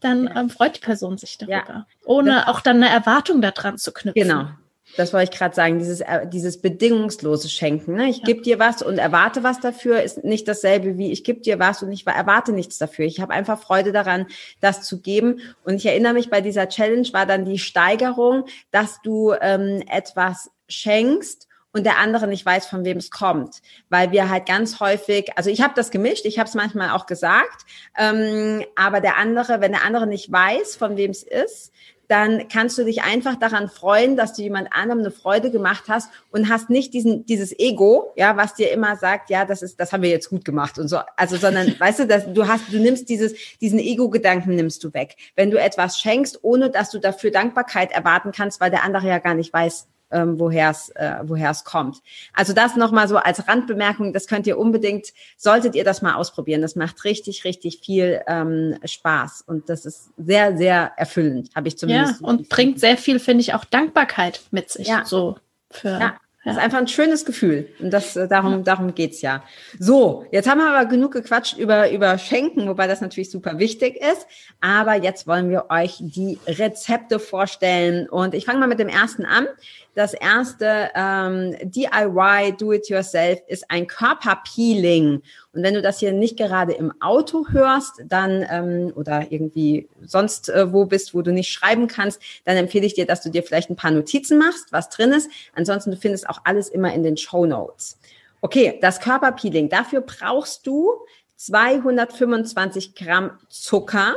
dann 0.00 0.24
ja. 0.24 0.40
ähm, 0.40 0.50
freut 0.50 0.76
die 0.76 0.80
Person 0.80 1.18
sich 1.18 1.38
darüber. 1.38 1.52
Ja. 1.68 1.86
Ohne 2.04 2.48
auch 2.48 2.60
dann 2.60 2.76
eine 2.76 2.88
Erwartung 2.88 3.42
daran 3.42 3.78
zu 3.78 3.92
knüpfen. 3.92 4.22
Genau, 4.22 4.48
das 4.96 5.12
wollte 5.12 5.32
ich 5.32 5.38
gerade 5.38 5.54
sagen, 5.54 5.78
dieses, 5.78 6.00
äh, 6.00 6.26
dieses 6.26 6.60
bedingungslose 6.60 7.48
Schenken. 7.48 7.94
Ne? 7.94 8.08
Ich 8.08 8.18
ja. 8.18 8.24
gebe 8.24 8.42
dir 8.42 8.58
was 8.58 8.82
und 8.82 8.98
erwarte 8.98 9.42
was 9.42 9.60
dafür, 9.60 10.02
ist 10.02 10.24
nicht 10.24 10.48
dasselbe 10.48 10.98
wie 10.98 11.12
ich 11.12 11.24
gebe 11.24 11.40
dir 11.40 11.58
was 11.58 11.82
und 11.82 11.92
ich 11.92 12.06
erwarte 12.06 12.52
nichts 12.52 12.78
dafür. 12.78 13.04
Ich 13.04 13.20
habe 13.20 13.32
einfach 13.32 13.60
Freude 13.60 13.92
daran, 13.92 14.26
das 14.60 14.82
zu 14.82 15.00
geben. 15.00 15.40
Und 15.64 15.76
ich 15.76 15.86
erinnere 15.86 16.14
mich, 16.14 16.30
bei 16.30 16.40
dieser 16.40 16.68
Challenge 16.68 17.08
war 17.12 17.26
dann 17.26 17.44
die 17.44 17.58
Steigerung, 17.58 18.44
dass 18.70 19.00
du 19.02 19.32
ähm, 19.40 19.82
etwas 19.88 20.50
schenkst 20.68 21.48
und 21.72 21.84
der 21.84 21.98
andere 21.98 22.26
nicht 22.26 22.44
weiß, 22.44 22.66
von 22.66 22.84
wem 22.84 22.98
es 22.98 23.10
kommt. 23.10 23.62
Weil 23.88 24.10
wir 24.12 24.28
halt 24.28 24.46
ganz 24.46 24.80
häufig, 24.80 25.36
also 25.36 25.50
ich 25.50 25.62
habe 25.62 25.74
das 25.76 25.90
gemischt, 25.90 26.24
ich 26.24 26.38
habe 26.38 26.48
es 26.48 26.54
manchmal 26.54 26.90
auch 26.90 27.06
gesagt, 27.06 27.64
ähm, 27.96 28.64
aber 28.74 29.00
der 29.00 29.16
andere, 29.16 29.60
wenn 29.60 29.72
der 29.72 29.84
andere 29.84 30.06
nicht 30.06 30.30
weiß, 30.30 30.76
von 30.76 30.96
wem 30.96 31.10
es 31.12 31.22
ist, 31.22 31.72
dann 32.10 32.48
kannst 32.48 32.76
du 32.76 32.84
dich 32.84 33.02
einfach 33.02 33.36
daran 33.36 33.68
freuen, 33.68 34.16
dass 34.16 34.32
du 34.32 34.42
jemand 34.42 34.72
anderem 34.72 34.98
eine 34.98 35.12
Freude 35.12 35.52
gemacht 35.52 35.84
hast 35.86 36.10
und 36.30 36.48
hast 36.48 36.68
nicht 36.68 36.92
diesen, 36.92 37.24
dieses 37.24 37.56
Ego, 37.56 38.12
ja, 38.16 38.36
was 38.36 38.54
dir 38.54 38.72
immer 38.72 38.96
sagt, 38.96 39.30
ja, 39.30 39.44
das 39.44 39.62
ist, 39.62 39.78
das 39.78 39.92
haben 39.92 40.02
wir 40.02 40.10
jetzt 40.10 40.28
gut 40.28 40.44
gemacht 40.44 40.78
und 40.80 40.88
so. 40.88 40.98
Also, 41.16 41.36
sondern, 41.36 41.72
weißt 41.78 42.00
du, 42.00 42.06
dass 42.08 42.32
du 42.32 42.48
hast, 42.48 42.72
du 42.72 42.78
nimmst 42.78 43.08
dieses, 43.08 43.34
diesen 43.60 43.78
Ego-Gedanken 43.78 44.56
nimmst 44.56 44.82
du 44.82 44.92
weg. 44.92 45.16
Wenn 45.36 45.52
du 45.52 45.60
etwas 45.60 46.00
schenkst, 46.00 46.40
ohne 46.42 46.70
dass 46.70 46.90
du 46.90 46.98
dafür 46.98 47.30
Dankbarkeit 47.30 47.92
erwarten 47.92 48.32
kannst, 48.32 48.60
weil 48.60 48.72
der 48.72 48.82
andere 48.82 49.06
ja 49.06 49.18
gar 49.18 49.34
nicht 49.34 49.52
weiß, 49.52 49.86
ähm, 50.10 50.38
woher 50.38 50.70
es 50.70 50.90
äh, 50.90 51.16
woher 51.22 51.50
es 51.50 51.64
kommt. 51.64 52.02
Also 52.34 52.52
das 52.52 52.76
nochmal 52.76 53.08
so 53.08 53.16
als 53.16 53.46
Randbemerkung, 53.46 54.12
das 54.12 54.26
könnt 54.26 54.46
ihr 54.46 54.58
unbedingt, 54.58 55.08
solltet 55.36 55.74
ihr 55.74 55.84
das 55.84 56.02
mal 56.02 56.14
ausprobieren. 56.14 56.62
Das 56.62 56.76
macht 56.76 57.04
richtig, 57.04 57.44
richtig 57.44 57.80
viel 57.84 58.20
ähm, 58.26 58.76
Spaß 58.84 59.44
und 59.46 59.68
das 59.68 59.86
ist 59.86 60.10
sehr, 60.16 60.56
sehr 60.56 60.92
erfüllend, 60.96 61.50
habe 61.54 61.68
ich 61.68 61.78
zumindest. 61.78 62.20
Ja, 62.20 62.26
und 62.26 62.48
bringt 62.48 62.80
sehr 62.80 62.96
viel, 62.96 63.18
finde 63.18 63.42
ich, 63.42 63.54
auch 63.54 63.64
Dankbarkeit 63.64 64.40
mit 64.50 64.70
sich. 64.70 64.88
Ja. 64.88 65.04
So 65.04 65.36
für 65.70 65.88
ja. 65.88 66.16
Das 66.44 66.56
ist 66.56 66.62
einfach 66.62 66.78
ein 66.78 66.88
schönes 66.88 67.26
Gefühl. 67.26 67.68
Und 67.80 67.90
das, 67.90 68.16
äh, 68.16 68.26
darum, 68.26 68.64
darum 68.64 68.94
geht's 68.94 69.20
ja. 69.20 69.44
So, 69.78 70.24
jetzt 70.32 70.48
haben 70.48 70.58
wir 70.58 70.70
aber 70.70 70.86
genug 70.88 71.12
gequatscht 71.12 71.58
über, 71.58 71.90
über 71.90 72.16
Schenken, 72.16 72.66
wobei 72.66 72.86
das 72.86 73.02
natürlich 73.02 73.30
super 73.30 73.58
wichtig 73.58 73.96
ist. 73.96 74.26
Aber 74.62 74.94
jetzt 74.94 75.26
wollen 75.26 75.50
wir 75.50 75.66
euch 75.68 75.98
die 76.00 76.38
Rezepte 76.46 77.18
vorstellen. 77.18 78.08
Und 78.08 78.32
ich 78.32 78.46
fange 78.46 78.58
mal 78.58 78.68
mit 78.68 78.78
dem 78.78 78.88
ersten 78.88 79.26
an. 79.26 79.48
Das 79.94 80.14
erste 80.14 80.90
ähm, 80.94 81.56
DIY 81.62 82.56
Do-it-yourself 82.56 83.40
ist 83.48 83.70
ein 83.70 83.86
Körperpeeling. 83.86 85.22
Und 85.52 85.62
wenn 85.62 85.74
du 85.74 85.82
das 85.82 85.98
hier 85.98 86.12
nicht 86.12 86.36
gerade 86.36 86.72
im 86.72 86.92
Auto 87.00 87.46
hörst, 87.50 88.02
dann 88.06 88.46
ähm, 88.48 88.92
oder 88.94 89.32
irgendwie 89.32 89.88
sonst 90.02 90.48
äh, 90.48 90.72
wo 90.72 90.84
bist, 90.84 91.12
wo 91.12 91.22
du 91.22 91.32
nicht 91.32 91.50
schreiben 91.50 91.88
kannst, 91.88 92.22
dann 92.44 92.56
empfehle 92.56 92.86
ich 92.86 92.94
dir, 92.94 93.06
dass 93.06 93.22
du 93.22 93.30
dir 93.30 93.42
vielleicht 93.42 93.68
ein 93.68 93.76
paar 93.76 93.90
Notizen 93.90 94.38
machst, 94.38 94.72
was 94.72 94.90
drin 94.90 95.12
ist. 95.12 95.28
Ansonsten 95.54 95.90
du 95.90 95.96
findest 95.96 96.28
auch 96.28 96.40
alles 96.44 96.68
immer 96.68 96.94
in 96.94 97.02
den 97.02 97.16
Show 97.16 97.44
Notes. 97.44 97.98
Okay, 98.42 98.78
das 98.80 99.00
Körperpeeling. 99.00 99.68
Dafür 99.68 100.02
brauchst 100.02 100.66
du 100.66 100.92
225 101.36 102.94
Gramm 102.94 103.32
Zucker, 103.48 104.16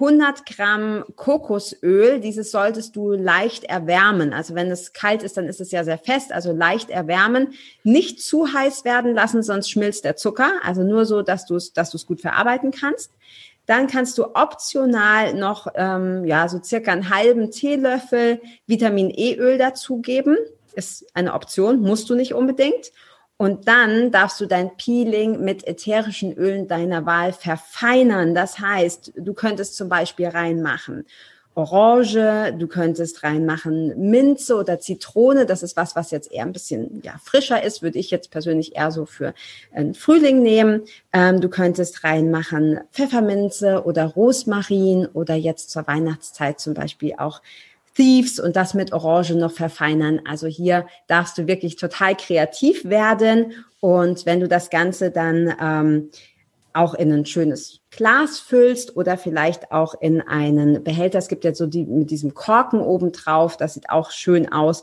100 0.00 0.46
Gramm 0.46 1.04
Kokosöl. 1.14 2.20
Dieses 2.20 2.50
solltest 2.50 2.96
du 2.96 3.12
leicht 3.12 3.64
erwärmen. 3.64 4.32
Also 4.32 4.54
wenn 4.54 4.70
es 4.70 4.94
kalt 4.94 5.22
ist, 5.22 5.36
dann 5.36 5.46
ist 5.46 5.60
es 5.60 5.70
ja 5.70 5.84
sehr 5.84 5.98
fest. 5.98 6.32
Also 6.32 6.52
leicht 6.52 6.88
erwärmen. 6.88 7.54
Nicht 7.84 8.22
zu 8.22 8.52
heiß 8.52 8.84
werden 8.84 9.14
lassen, 9.14 9.42
sonst 9.42 9.70
schmilzt 9.70 10.04
der 10.04 10.16
Zucker. 10.16 10.52
Also 10.64 10.82
nur 10.82 11.04
so, 11.04 11.22
dass 11.22 11.44
du 11.44 11.56
es, 11.56 11.74
dass 11.74 11.90
gut 12.06 12.20
verarbeiten 12.20 12.70
kannst. 12.70 13.12
Dann 13.66 13.86
kannst 13.86 14.18
du 14.18 14.34
optional 14.34 15.34
noch 15.34 15.68
ähm, 15.74 16.24
ja 16.24 16.48
so 16.48 16.60
circa 16.62 16.92
einen 16.92 17.10
halben 17.10 17.50
Teelöffel 17.50 18.40
Vitamin 18.66 19.10
E-Öl 19.10 19.58
dazugeben. 19.58 20.36
Ist 20.74 21.06
eine 21.14 21.34
Option, 21.34 21.80
musst 21.80 22.08
du 22.10 22.14
nicht 22.14 22.34
unbedingt. 22.34 22.90
Und 23.40 23.68
dann 23.68 24.10
darfst 24.10 24.38
du 24.42 24.44
dein 24.44 24.76
Peeling 24.76 25.42
mit 25.42 25.66
ätherischen 25.66 26.34
Ölen 26.34 26.68
deiner 26.68 27.06
Wahl 27.06 27.32
verfeinern. 27.32 28.34
Das 28.34 28.58
heißt, 28.58 29.12
du 29.16 29.32
könntest 29.32 29.76
zum 29.76 29.88
Beispiel 29.88 30.28
reinmachen 30.28 31.06
Orange, 31.54 32.54
du 32.58 32.66
könntest 32.68 33.22
reinmachen 33.22 34.10
Minze 34.10 34.56
oder 34.56 34.78
Zitrone. 34.78 35.46
Das 35.46 35.62
ist 35.62 35.74
was, 35.74 35.96
was 35.96 36.10
jetzt 36.10 36.30
eher 36.30 36.44
ein 36.44 36.52
bisschen 36.52 37.00
ja, 37.02 37.14
frischer 37.24 37.62
ist, 37.62 37.80
würde 37.80 37.98
ich 37.98 38.10
jetzt 38.10 38.30
persönlich 38.30 38.76
eher 38.76 38.90
so 38.90 39.06
für 39.06 39.32
einen 39.72 39.94
Frühling 39.94 40.42
nehmen. 40.42 40.82
Ähm, 41.14 41.40
du 41.40 41.48
könntest 41.48 42.04
reinmachen 42.04 42.80
Pfefferminze 42.92 43.84
oder 43.84 44.04
Rosmarin 44.04 45.06
oder 45.06 45.34
jetzt 45.34 45.70
zur 45.70 45.86
Weihnachtszeit 45.86 46.60
zum 46.60 46.74
Beispiel 46.74 47.14
auch 47.16 47.40
Thieves 47.94 48.38
und 48.38 48.56
das 48.56 48.74
mit 48.74 48.92
Orange 48.92 49.34
noch 49.34 49.52
verfeinern. 49.52 50.20
Also 50.26 50.46
hier 50.46 50.86
darfst 51.06 51.38
du 51.38 51.46
wirklich 51.46 51.76
total 51.76 52.16
kreativ 52.16 52.84
werden. 52.84 53.52
Und 53.80 54.26
wenn 54.26 54.40
du 54.40 54.48
das 54.48 54.70
Ganze 54.70 55.10
dann 55.10 55.54
ähm, 55.60 56.10
auch 56.72 56.94
in 56.94 57.12
ein 57.12 57.26
schönes 57.26 57.80
Glas 57.90 58.38
füllst 58.38 58.96
oder 58.96 59.18
vielleicht 59.18 59.72
auch 59.72 59.94
in 60.00 60.20
einen 60.20 60.84
Behälter. 60.84 61.18
Es 61.18 61.28
gibt 61.28 61.44
ja 61.44 61.54
so 61.54 61.66
die 61.66 61.84
mit 61.84 62.10
diesem 62.10 62.34
Korken 62.34 62.80
oben 62.80 63.12
drauf. 63.12 63.56
Das 63.56 63.74
sieht 63.74 63.90
auch 63.90 64.10
schön 64.10 64.52
aus. 64.52 64.82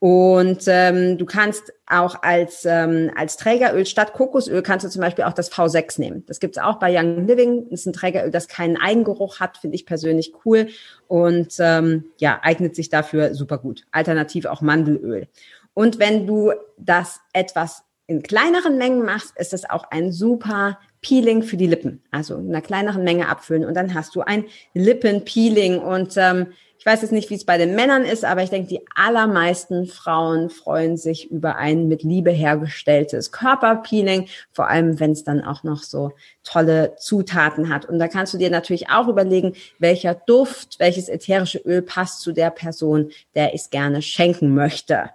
Und 0.00 0.62
ähm, 0.68 1.18
du 1.18 1.26
kannst 1.26 1.72
auch 1.86 2.22
als, 2.22 2.64
ähm, 2.64 3.10
als 3.16 3.36
Trägeröl 3.36 3.84
statt 3.84 4.12
Kokosöl 4.12 4.62
kannst 4.62 4.86
du 4.86 4.90
zum 4.90 5.00
Beispiel 5.00 5.24
auch 5.24 5.32
das 5.32 5.50
V6 5.50 6.00
nehmen. 6.00 6.24
Das 6.26 6.38
gibt's 6.38 6.58
auch 6.58 6.78
bei 6.78 6.96
Young 6.96 7.26
Living. 7.26 7.64
Das 7.70 7.80
ist 7.80 7.86
ein 7.86 7.92
Trägeröl, 7.92 8.30
das 8.30 8.46
keinen 8.46 8.76
Eigengeruch 8.76 9.40
hat, 9.40 9.58
finde 9.58 9.74
ich 9.74 9.86
persönlich 9.86 10.32
cool 10.44 10.68
und 11.08 11.54
ähm, 11.58 12.04
ja, 12.18 12.38
eignet 12.42 12.76
sich 12.76 12.90
dafür 12.90 13.34
super 13.34 13.58
gut. 13.58 13.86
Alternativ 13.90 14.44
auch 14.46 14.60
Mandelöl. 14.60 15.26
Und 15.74 15.98
wenn 15.98 16.26
du 16.26 16.52
das 16.76 17.20
etwas 17.32 17.82
in 18.06 18.22
kleineren 18.22 18.78
Mengen 18.78 19.04
machst, 19.04 19.36
ist 19.36 19.52
es 19.52 19.68
auch 19.68 19.84
ein 19.90 20.12
super 20.12 20.78
Peeling 21.00 21.42
für 21.42 21.56
die 21.56 21.66
Lippen. 21.66 22.02
Also 22.10 22.36
in 22.36 22.48
einer 22.48 22.62
kleineren 22.62 23.04
Menge 23.04 23.28
abfüllen 23.28 23.64
und 23.64 23.74
dann 23.74 23.94
hast 23.94 24.14
du 24.14 24.22
ein 24.22 24.44
Lippenpeeling 24.74 25.78
und 25.78 26.14
ähm, 26.16 26.48
ich 26.78 26.86
weiß 26.86 27.02
jetzt 27.02 27.10
nicht, 27.10 27.28
wie 27.28 27.34
es 27.34 27.44
bei 27.44 27.58
den 27.58 27.74
Männern 27.74 28.04
ist, 28.04 28.24
aber 28.24 28.44
ich 28.44 28.50
denke, 28.50 28.68
die 28.68 28.80
allermeisten 28.94 29.86
Frauen 29.86 30.48
freuen 30.48 30.96
sich 30.96 31.28
über 31.28 31.56
ein 31.56 31.88
mit 31.88 32.04
Liebe 32.04 32.30
hergestelltes 32.30 33.32
Körperpeeling, 33.32 34.28
vor 34.52 34.68
allem 34.68 35.00
wenn 35.00 35.10
es 35.10 35.24
dann 35.24 35.42
auch 35.42 35.64
noch 35.64 35.82
so 35.82 36.12
tolle 36.44 36.94
Zutaten 36.96 37.68
hat. 37.68 37.84
Und 37.86 37.98
da 37.98 38.06
kannst 38.06 38.32
du 38.32 38.38
dir 38.38 38.50
natürlich 38.50 38.90
auch 38.90 39.08
überlegen, 39.08 39.54
welcher 39.80 40.14
Duft, 40.14 40.78
welches 40.78 41.08
ätherische 41.08 41.58
Öl 41.58 41.82
passt 41.82 42.20
zu 42.20 42.30
der 42.32 42.50
Person, 42.50 43.10
der 43.34 43.54
ich 43.54 43.62
es 43.62 43.70
gerne 43.70 44.00
schenken 44.00 44.54
möchte. 44.54 45.10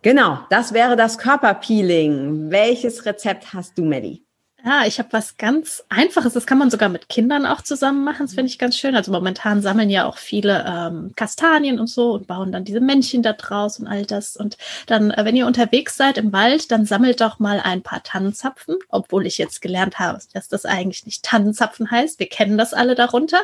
Genau, 0.00 0.38
das 0.48 0.72
wäre 0.72 0.96
das 0.96 1.18
Körperpeeling. 1.18 2.50
Welches 2.50 3.04
Rezept 3.04 3.52
hast 3.52 3.76
du, 3.76 3.84
Melly? 3.84 4.24
Ja, 4.64 4.84
ich 4.86 4.98
habe 4.98 5.12
was 5.12 5.38
ganz 5.38 5.84
Einfaches. 5.88 6.34
Das 6.34 6.46
kann 6.46 6.58
man 6.58 6.70
sogar 6.70 6.90
mit 6.90 7.08
Kindern 7.08 7.46
auch 7.46 7.62
zusammen 7.62 8.04
machen. 8.04 8.26
Das 8.26 8.34
finde 8.34 8.48
ich 8.48 8.58
ganz 8.58 8.76
schön. 8.76 8.94
Also 8.94 9.10
momentan 9.10 9.62
sammeln 9.62 9.88
ja 9.88 10.04
auch 10.04 10.18
viele 10.18 10.64
ähm, 10.66 11.12
Kastanien 11.16 11.80
und 11.80 11.86
so 11.86 12.12
und 12.12 12.26
bauen 12.26 12.52
dann 12.52 12.64
diese 12.64 12.80
Männchen 12.80 13.22
da 13.22 13.32
draus 13.32 13.78
und 13.78 13.86
all 13.86 14.04
das. 14.04 14.36
Und 14.36 14.58
dann, 14.86 15.10
äh, 15.12 15.24
wenn 15.24 15.36
ihr 15.36 15.46
unterwegs 15.46 15.96
seid 15.96 16.18
im 16.18 16.32
Wald, 16.32 16.70
dann 16.70 16.84
sammelt 16.84 17.22
doch 17.22 17.38
mal 17.38 17.60
ein 17.60 17.82
paar 17.82 18.02
Tannenzapfen. 18.02 18.76
Obwohl 18.90 19.26
ich 19.26 19.38
jetzt 19.38 19.62
gelernt 19.62 19.98
habe, 19.98 20.18
dass 20.34 20.48
das 20.48 20.66
eigentlich 20.66 21.06
nicht 21.06 21.24
Tannenzapfen 21.24 21.90
heißt. 21.90 22.18
Wir 22.18 22.28
kennen 22.28 22.58
das 22.58 22.74
alle 22.74 22.94
darunter. 22.94 23.40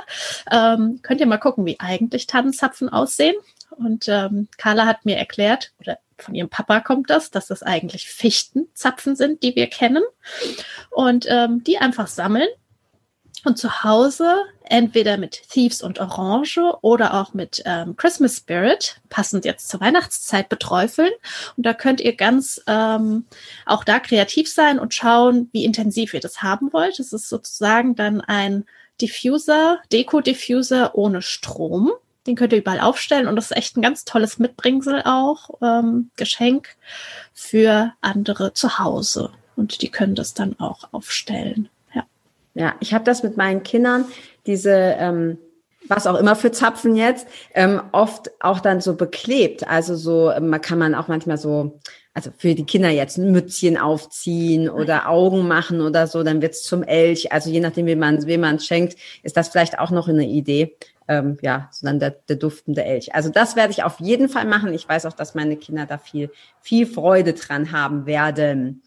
Ähm, 0.50 1.00
könnt 1.02 1.20
ihr 1.20 1.26
mal 1.26 1.38
gucken, 1.38 1.64
wie 1.64 1.80
eigentlich 1.80 2.26
Tannenzapfen 2.26 2.90
aussehen. 2.90 3.36
Und 3.76 4.08
ähm, 4.08 4.48
Carla 4.56 4.86
hat 4.86 5.04
mir 5.04 5.16
erklärt, 5.16 5.72
oder 5.80 5.98
von 6.18 6.34
ihrem 6.34 6.48
Papa 6.48 6.80
kommt 6.80 7.10
das, 7.10 7.30
dass 7.30 7.46
das 7.46 7.62
eigentlich 7.62 8.08
Fichtenzapfen 8.08 9.16
sind, 9.16 9.42
die 9.42 9.54
wir 9.54 9.66
kennen. 9.68 10.02
Und 10.90 11.26
ähm, 11.28 11.62
die 11.64 11.78
einfach 11.78 12.06
sammeln 12.06 12.48
und 13.44 13.58
zu 13.58 13.84
Hause 13.84 14.36
entweder 14.64 15.16
mit 15.16 15.48
Thieves 15.50 15.82
und 15.82 16.00
Orange 16.00 16.60
oder 16.82 17.14
auch 17.14 17.32
mit 17.32 17.62
ähm, 17.64 17.96
Christmas 17.96 18.38
Spirit, 18.38 19.00
passend 19.08 19.44
jetzt 19.44 19.68
zur 19.68 19.80
Weihnachtszeit, 19.80 20.48
beträufeln. 20.48 21.12
Und 21.56 21.64
da 21.64 21.72
könnt 21.72 22.00
ihr 22.00 22.16
ganz 22.16 22.60
ähm, 22.66 23.26
auch 23.64 23.84
da 23.84 24.00
kreativ 24.00 24.52
sein 24.52 24.78
und 24.78 24.94
schauen, 24.94 25.48
wie 25.52 25.64
intensiv 25.64 26.14
ihr 26.14 26.20
das 26.20 26.42
haben 26.42 26.72
wollt. 26.72 26.98
Es 26.98 27.12
ist 27.12 27.28
sozusagen 27.28 27.94
dann 27.94 28.20
ein 28.20 28.64
Diffuser, 29.00 29.78
Deko-Diffuser 29.92 30.94
ohne 30.94 31.22
Strom. 31.22 31.92
Den 32.26 32.34
könnt 32.34 32.52
ihr 32.52 32.58
überall 32.58 32.80
aufstellen 32.80 33.28
und 33.28 33.36
das 33.36 33.50
ist 33.50 33.56
echt 33.56 33.76
ein 33.76 33.82
ganz 33.82 34.04
tolles 34.04 34.38
Mitbringsel 34.38 35.02
auch, 35.04 35.50
ähm, 35.62 36.10
Geschenk 36.16 36.68
für 37.32 37.92
andere 38.00 38.52
zu 38.52 38.78
Hause. 38.78 39.30
Und 39.54 39.82
die 39.82 39.90
können 39.90 40.14
das 40.14 40.34
dann 40.34 40.58
auch 40.58 40.92
aufstellen. 40.92 41.68
Ja, 41.94 42.04
ja 42.54 42.74
ich 42.80 42.92
habe 42.92 43.04
das 43.04 43.22
mit 43.22 43.36
meinen 43.36 43.62
Kindern, 43.62 44.04
diese, 44.46 44.70
ähm, 44.98 45.38
was 45.88 46.06
auch 46.06 46.16
immer 46.16 46.34
für 46.34 46.50
Zapfen 46.50 46.96
jetzt, 46.96 47.28
ähm, 47.54 47.80
oft 47.92 48.30
auch 48.40 48.60
dann 48.60 48.80
so 48.80 48.96
beklebt. 48.96 49.66
Also 49.68 49.94
so, 49.94 50.30
ähm, 50.32 50.48
man 50.48 50.60
kann 50.60 50.78
man 50.78 50.94
auch 50.94 51.06
manchmal 51.06 51.38
so, 51.38 51.78
also 52.12 52.30
für 52.36 52.54
die 52.54 52.64
Kinder 52.64 52.90
jetzt 52.90 53.18
ein 53.18 53.30
Mützchen 53.30 53.76
aufziehen 53.76 54.68
oder 54.68 55.08
Augen 55.08 55.46
machen 55.46 55.80
oder 55.80 56.06
so, 56.06 56.22
dann 56.22 56.42
wird's 56.42 56.62
zum 56.64 56.82
Elch. 56.82 57.32
Also 57.32 57.50
je 57.50 57.60
nachdem, 57.60 57.86
wie 57.86 57.94
man 57.94 58.26
wem 58.26 58.40
man 58.40 58.58
schenkt, 58.58 58.96
ist 59.22 59.36
das 59.36 59.48
vielleicht 59.48 59.78
auch 59.78 59.90
noch 59.90 60.08
eine 60.08 60.26
Idee 60.26 60.76
ähm, 61.08 61.38
ja, 61.42 61.68
sondern 61.70 62.00
der, 62.00 62.10
der 62.10 62.36
duftende 62.36 62.84
Elch. 62.84 63.14
Also 63.14 63.28
das 63.30 63.56
werde 63.56 63.72
ich 63.72 63.82
auf 63.82 64.00
jeden 64.00 64.28
Fall 64.28 64.46
machen. 64.46 64.72
Ich 64.72 64.88
weiß 64.88 65.06
auch, 65.06 65.12
dass 65.12 65.34
meine 65.34 65.56
Kinder 65.56 65.86
da 65.86 65.98
viel, 65.98 66.30
viel 66.60 66.86
Freude 66.86 67.32
dran 67.32 67.72
haben 67.72 68.06
werden. 68.06 68.82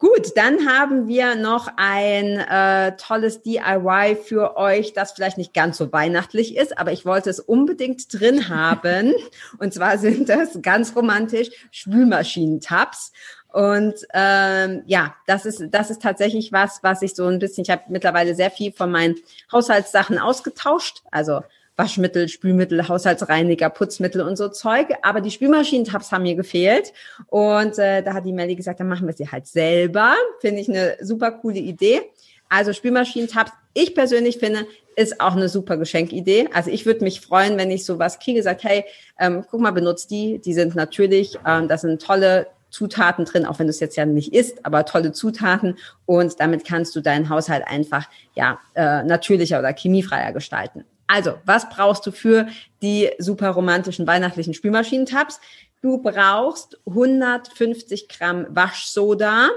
Gut, 0.00 0.32
dann 0.34 0.66
haben 0.66 1.08
wir 1.08 1.34
noch 1.34 1.68
ein 1.76 2.38
äh, 2.38 2.96
tolles 2.96 3.42
DIY 3.42 4.16
für 4.24 4.56
euch, 4.56 4.94
das 4.94 5.12
vielleicht 5.12 5.36
nicht 5.36 5.52
ganz 5.52 5.76
so 5.76 5.92
weihnachtlich 5.92 6.56
ist, 6.56 6.78
aber 6.78 6.90
ich 6.92 7.04
wollte 7.04 7.28
es 7.28 7.38
unbedingt 7.38 8.10
drin 8.18 8.48
haben. 8.48 9.12
Und 9.58 9.74
zwar 9.74 9.98
sind 9.98 10.30
das 10.30 10.62
ganz 10.62 10.96
romantisch 10.96 11.50
Spülmaschinentabs. 11.70 13.12
Und 13.52 13.94
ähm, 14.14 14.82
ja, 14.86 15.14
das 15.26 15.46
ist 15.46 15.62
das 15.70 15.90
ist 15.90 16.02
tatsächlich 16.02 16.52
was, 16.52 16.80
was 16.82 17.02
ich 17.02 17.14
so 17.14 17.26
ein 17.26 17.38
bisschen. 17.38 17.62
Ich 17.62 17.70
habe 17.70 17.82
mittlerweile 17.88 18.34
sehr 18.34 18.50
viel 18.50 18.72
von 18.72 18.90
meinen 18.90 19.16
Haushaltssachen 19.52 20.18
ausgetauscht, 20.18 21.02
also 21.10 21.40
Waschmittel, 21.76 22.28
Spülmittel, 22.28 22.88
Haushaltsreiniger, 22.88 23.70
Putzmittel 23.70 24.20
und 24.20 24.36
so 24.36 24.48
Zeug. 24.48 24.88
Aber 25.02 25.20
die 25.20 25.30
Spülmaschinentabs 25.30 26.12
haben 26.12 26.22
mir 26.22 26.34
gefehlt. 26.34 26.92
Und 27.28 27.78
äh, 27.78 28.02
da 28.02 28.12
hat 28.12 28.26
die 28.26 28.32
Melly 28.32 28.54
gesagt, 28.54 28.80
dann 28.80 28.88
machen 28.88 29.06
wir 29.06 29.14
sie 29.14 29.28
halt 29.28 29.46
selber. 29.46 30.14
Finde 30.40 30.60
ich 30.60 30.68
eine 30.68 30.96
super 31.00 31.32
coole 31.32 31.58
Idee. 31.58 32.02
Also 32.50 32.72
Spülmaschinentabs, 32.72 33.52
ich 33.72 33.94
persönlich 33.94 34.38
finde, 34.38 34.66
ist 34.96 35.20
auch 35.20 35.36
eine 35.36 35.48
super 35.48 35.76
Geschenkidee. 35.76 36.48
Also 36.52 36.70
ich 36.70 36.84
würde 36.84 37.04
mich 37.04 37.20
freuen, 37.20 37.56
wenn 37.56 37.70
ich 37.70 37.86
sowas 37.86 38.18
kriege, 38.18 38.42
sagt, 38.42 38.64
hey, 38.64 38.84
ähm, 39.18 39.44
guck 39.50 39.60
mal, 39.60 39.70
benutzt 39.70 40.10
die, 40.10 40.38
die 40.40 40.52
sind 40.52 40.74
natürlich, 40.74 41.38
ähm, 41.46 41.68
das 41.68 41.82
sind 41.82 42.02
tolle 42.02 42.48
Zutaten 42.70 43.24
drin, 43.24 43.44
auch 43.44 43.58
wenn 43.58 43.66
du 43.66 43.70
es 43.70 43.80
jetzt 43.80 43.96
ja 43.96 44.06
nicht 44.06 44.32
isst, 44.32 44.64
aber 44.64 44.84
tolle 44.84 45.12
Zutaten. 45.12 45.76
Und 46.06 46.40
damit 46.40 46.64
kannst 46.64 46.94
du 46.96 47.00
deinen 47.00 47.28
Haushalt 47.28 47.64
einfach 47.66 48.08
ja 48.34 48.58
äh, 48.74 49.02
natürlicher 49.02 49.58
oder 49.58 49.74
chemiefreier 49.74 50.32
gestalten. 50.32 50.84
Also, 51.06 51.34
was 51.44 51.68
brauchst 51.68 52.06
du 52.06 52.12
für 52.12 52.46
die 52.82 53.10
super 53.18 53.50
romantischen 53.50 54.06
weihnachtlichen 54.06 54.54
Spülmaschinentabs? 54.54 55.40
Du 55.82 55.98
brauchst 55.98 56.78
150 56.86 58.08
Gramm 58.08 58.46
Waschsoda, 58.50 59.48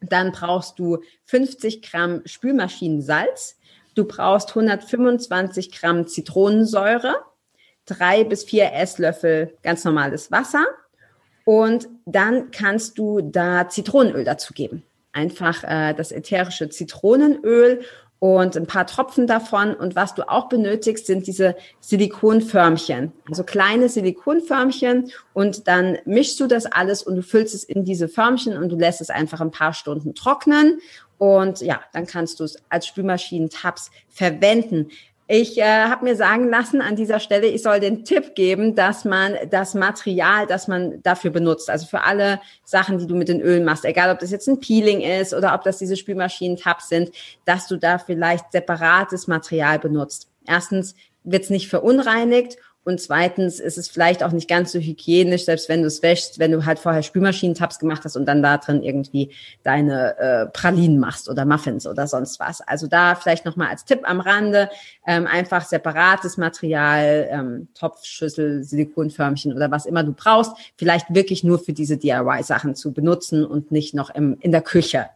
dann 0.00 0.32
brauchst 0.32 0.78
du 0.78 0.98
50 1.24 1.80
Gramm 1.80 2.20
Spülmaschinensalz, 2.26 3.56
du 3.94 4.04
brauchst 4.04 4.50
125 4.50 5.72
Gramm 5.72 6.06
Zitronensäure, 6.08 7.14
drei 7.86 8.24
bis 8.24 8.44
vier 8.44 8.72
Esslöffel 8.72 9.56
ganz 9.62 9.84
normales 9.84 10.30
Wasser 10.30 10.66
und 11.46 11.88
dann 12.06 12.50
kannst 12.50 12.98
du 12.98 13.20
da 13.20 13.68
Zitronenöl 13.68 14.24
dazu 14.24 14.52
geben. 14.52 14.82
Einfach 15.12 15.62
äh, 15.62 15.94
das 15.94 16.10
ätherische 16.10 16.68
Zitronenöl 16.70 17.82
und 18.18 18.56
ein 18.56 18.66
paar 18.66 18.84
Tropfen 18.84 19.28
davon. 19.28 19.72
Und 19.72 19.94
was 19.94 20.16
du 20.16 20.28
auch 20.28 20.48
benötigst, 20.48 21.06
sind 21.06 21.28
diese 21.28 21.54
Silikonförmchen, 21.78 23.12
also 23.28 23.44
kleine 23.44 23.88
Silikonförmchen. 23.88 25.12
Und 25.34 25.68
dann 25.68 25.98
mischst 26.04 26.40
du 26.40 26.48
das 26.48 26.66
alles 26.66 27.04
und 27.04 27.14
du 27.14 27.22
füllst 27.22 27.54
es 27.54 27.62
in 27.62 27.84
diese 27.84 28.08
Förmchen 28.08 28.56
und 28.56 28.70
du 28.70 28.76
lässt 28.76 29.00
es 29.00 29.10
einfach 29.10 29.40
ein 29.40 29.52
paar 29.52 29.72
Stunden 29.72 30.16
trocknen. 30.16 30.80
Und 31.16 31.60
ja, 31.60 31.80
dann 31.92 32.08
kannst 32.08 32.40
du 32.40 32.44
es 32.44 32.56
als 32.70 32.88
Spülmaschinentabs 32.88 33.92
verwenden. 34.08 34.88
Ich 35.28 35.58
äh, 35.58 35.64
habe 35.64 36.04
mir 36.04 36.14
sagen 36.14 36.48
lassen 36.48 36.80
an 36.80 36.94
dieser 36.94 37.18
Stelle, 37.18 37.48
ich 37.48 37.62
soll 37.62 37.80
den 37.80 38.04
Tipp 38.04 38.36
geben, 38.36 38.76
dass 38.76 39.04
man 39.04 39.34
das 39.50 39.74
Material, 39.74 40.46
das 40.46 40.68
man 40.68 41.02
dafür 41.02 41.32
benutzt, 41.32 41.68
also 41.68 41.86
für 41.86 42.02
alle 42.02 42.40
Sachen, 42.64 42.98
die 42.98 43.08
du 43.08 43.16
mit 43.16 43.28
den 43.28 43.40
Ölen 43.40 43.64
machst, 43.64 43.84
egal 43.84 44.12
ob 44.12 44.20
das 44.20 44.30
jetzt 44.30 44.46
ein 44.48 44.60
Peeling 44.60 45.00
ist 45.00 45.34
oder 45.34 45.54
ob 45.54 45.64
das 45.64 45.78
diese 45.78 45.96
Spülmaschinen-Tabs 45.96 46.88
sind, 46.88 47.10
dass 47.44 47.66
du 47.66 47.76
da 47.76 47.98
vielleicht 47.98 48.52
separates 48.52 49.26
Material 49.26 49.80
benutzt. 49.80 50.28
Erstens 50.46 50.94
wird 51.24 51.42
es 51.42 51.50
nicht 51.50 51.68
verunreinigt 51.68 52.56
und 52.86 53.00
zweitens 53.00 53.58
ist 53.58 53.78
es 53.78 53.88
vielleicht 53.88 54.22
auch 54.22 54.30
nicht 54.30 54.48
ganz 54.48 54.70
so 54.70 54.78
hygienisch, 54.78 55.44
selbst 55.44 55.68
wenn 55.68 55.80
du 55.82 55.88
es 55.88 56.02
wäschst, 56.02 56.38
wenn 56.38 56.52
du 56.52 56.64
halt 56.64 56.78
vorher 56.78 57.02
Spülmaschinentabs 57.02 57.80
gemacht 57.80 58.02
hast 58.04 58.16
und 58.16 58.26
dann 58.26 58.44
da 58.44 58.58
drin 58.58 58.84
irgendwie 58.84 59.32
deine 59.64 60.16
äh, 60.18 60.46
Pralinen 60.46 61.00
machst 61.00 61.28
oder 61.28 61.44
Muffins 61.44 61.84
oder 61.88 62.06
sonst 62.06 62.38
was. 62.38 62.60
Also 62.60 62.86
da 62.86 63.16
vielleicht 63.16 63.44
nochmal 63.44 63.70
als 63.70 63.84
Tipp 63.84 64.02
am 64.04 64.20
Rande, 64.20 64.70
ähm, 65.04 65.26
einfach 65.26 65.64
separates 65.64 66.36
Material, 66.36 67.26
ähm, 67.28 67.66
Topf, 67.74 68.04
Schüssel, 68.04 68.62
Silikonförmchen 68.62 69.52
oder 69.52 69.68
was 69.72 69.86
immer 69.86 70.04
du 70.04 70.12
brauchst, 70.12 70.52
vielleicht 70.76 71.12
wirklich 71.12 71.42
nur 71.42 71.58
für 71.58 71.72
diese 71.72 71.96
DIY-Sachen 71.96 72.76
zu 72.76 72.92
benutzen 72.92 73.44
und 73.44 73.72
nicht 73.72 73.94
noch 73.94 74.10
im, 74.10 74.36
in 74.38 74.52
der 74.52 74.62
Küche. 74.62 75.06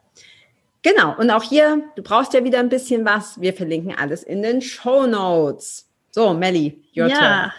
Genau, 0.82 1.16
und 1.16 1.30
auch 1.30 1.44
hier, 1.44 1.84
du 1.94 2.02
brauchst 2.02 2.34
ja 2.34 2.42
wieder 2.42 2.58
ein 2.58 2.68
bisschen 2.68 3.04
was. 3.04 3.40
Wir 3.40 3.54
verlinken 3.54 3.94
alles 3.96 4.24
in 4.24 4.42
den 4.42 4.60
Show 4.60 5.06
Notes. 5.06 5.89
So, 6.10 6.34
Melly, 6.34 6.82
your 6.96 7.08
ja. 7.08 7.18
turn. 7.18 7.52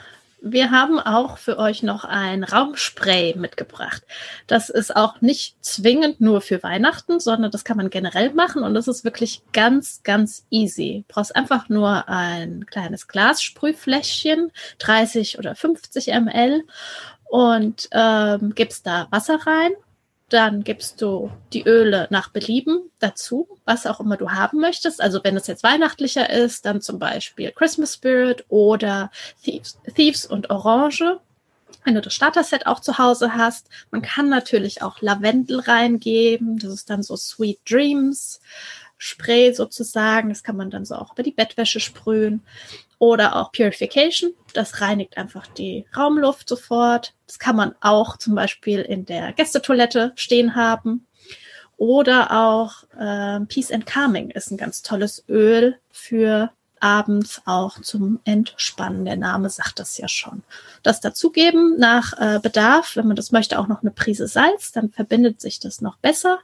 Wir 0.43 0.71
haben 0.71 0.99
auch 0.99 1.37
für 1.37 1.59
euch 1.59 1.83
noch 1.83 2.03
ein 2.03 2.43
Raumspray 2.43 3.35
mitgebracht. 3.37 4.01
Das 4.47 4.69
ist 4.69 4.95
auch 4.95 5.21
nicht 5.21 5.63
zwingend 5.63 6.19
nur 6.19 6.41
für 6.41 6.63
Weihnachten, 6.63 7.19
sondern 7.19 7.51
das 7.51 7.63
kann 7.63 7.77
man 7.77 7.91
generell 7.91 8.33
machen 8.33 8.63
und 8.63 8.73
das 8.73 8.87
ist 8.87 9.03
wirklich 9.03 9.43
ganz, 9.53 10.01
ganz 10.01 10.47
easy. 10.49 11.05
Du 11.07 11.13
brauchst 11.13 11.35
einfach 11.35 11.69
nur 11.69 12.09
ein 12.09 12.65
kleines 12.65 13.07
Glassprühfläschchen, 13.07 14.51
30 14.79 15.37
oder 15.37 15.53
50 15.53 16.07
ml 16.07 16.63
und 17.29 17.87
ähm, 17.91 18.55
gibst 18.55 18.87
da 18.87 19.07
Wasser 19.11 19.39
rein 19.45 19.73
dann 20.31 20.63
gibst 20.63 21.01
du 21.01 21.29
die 21.51 21.63
Öle 21.63 22.07
nach 22.09 22.29
Belieben 22.29 22.89
dazu, 22.99 23.59
was 23.65 23.85
auch 23.85 23.99
immer 23.99 24.15
du 24.15 24.31
haben 24.31 24.59
möchtest. 24.59 25.01
Also 25.01 25.19
wenn 25.23 25.35
es 25.35 25.47
jetzt 25.47 25.63
weihnachtlicher 25.63 26.29
ist, 26.29 26.65
dann 26.65 26.79
zum 26.79 26.99
Beispiel 26.99 27.51
Christmas 27.51 27.95
Spirit 27.95 28.45
oder 28.47 29.11
Thieves, 29.43 29.77
Thieves 29.95 30.25
und 30.25 30.49
Orange. 30.49 31.19
Wenn 31.83 31.95
du 31.95 32.01
das 32.01 32.13
Starter-Set 32.13 32.65
auch 32.65 32.79
zu 32.79 32.97
Hause 32.97 33.33
hast, 33.35 33.67
man 33.89 34.01
kann 34.01 34.29
natürlich 34.29 34.81
auch 34.81 35.01
Lavendel 35.01 35.59
reingeben. 35.59 36.59
Das 36.59 36.71
ist 36.71 36.89
dann 36.89 37.03
so 37.03 37.17
Sweet 37.17 37.59
Dreams 37.69 38.39
Spray 38.97 39.53
sozusagen. 39.53 40.29
Das 40.29 40.43
kann 40.43 40.55
man 40.55 40.69
dann 40.69 40.85
so 40.85 40.95
auch 40.95 41.13
über 41.13 41.23
die 41.23 41.31
Bettwäsche 41.31 41.79
sprühen 41.79 42.43
oder 43.01 43.35
auch 43.35 43.51
Purification. 43.51 44.35
Das 44.53 44.79
reinigt 44.79 45.17
einfach 45.17 45.47
die 45.47 45.85
Raumluft 45.97 46.47
sofort. 46.47 47.15
Das 47.25 47.39
kann 47.39 47.55
man 47.55 47.73
auch 47.81 48.17
zum 48.17 48.35
Beispiel 48.35 48.79
in 48.81 49.05
der 49.05 49.33
Gästetoilette 49.33 50.11
stehen 50.15 50.53
haben. 50.53 51.07
Oder 51.77 52.29
auch 52.29 52.83
äh, 52.95 53.39
Peace 53.47 53.71
and 53.71 53.87
Calming 53.87 54.29
ist 54.29 54.51
ein 54.51 54.57
ganz 54.57 54.83
tolles 54.83 55.25
Öl 55.27 55.79
für 55.89 56.51
abends 56.79 57.41
auch 57.45 57.81
zum 57.81 58.19
Entspannen. 58.23 59.05
Der 59.05 59.17
Name 59.17 59.49
sagt 59.49 59.79
das 59.79 59.97
ja 59.97 60.07
schon. 60.07 60.43
Das 60.83 61.01
dazugeben 61.01 61.79
nach 61.79 62.13
äh, 62.19 62.39
Bedarf, 62.39 62.95
wenn 62.97 63.07
man 63.07 63.15
das 63.15 63.31
möchte, 63.31 63.57
auch 63.57 63.67
noch 63.67 63.81
eine 63.81 63.89
Prise 63.89 64.27
Salz, 64.27 64.73
dann 64.73 64.91
verbindet 64.91 65.41
sich 65.41 65.59
das 65.59 65.81
noch 65.81 65.97
besser. 65.97 66.37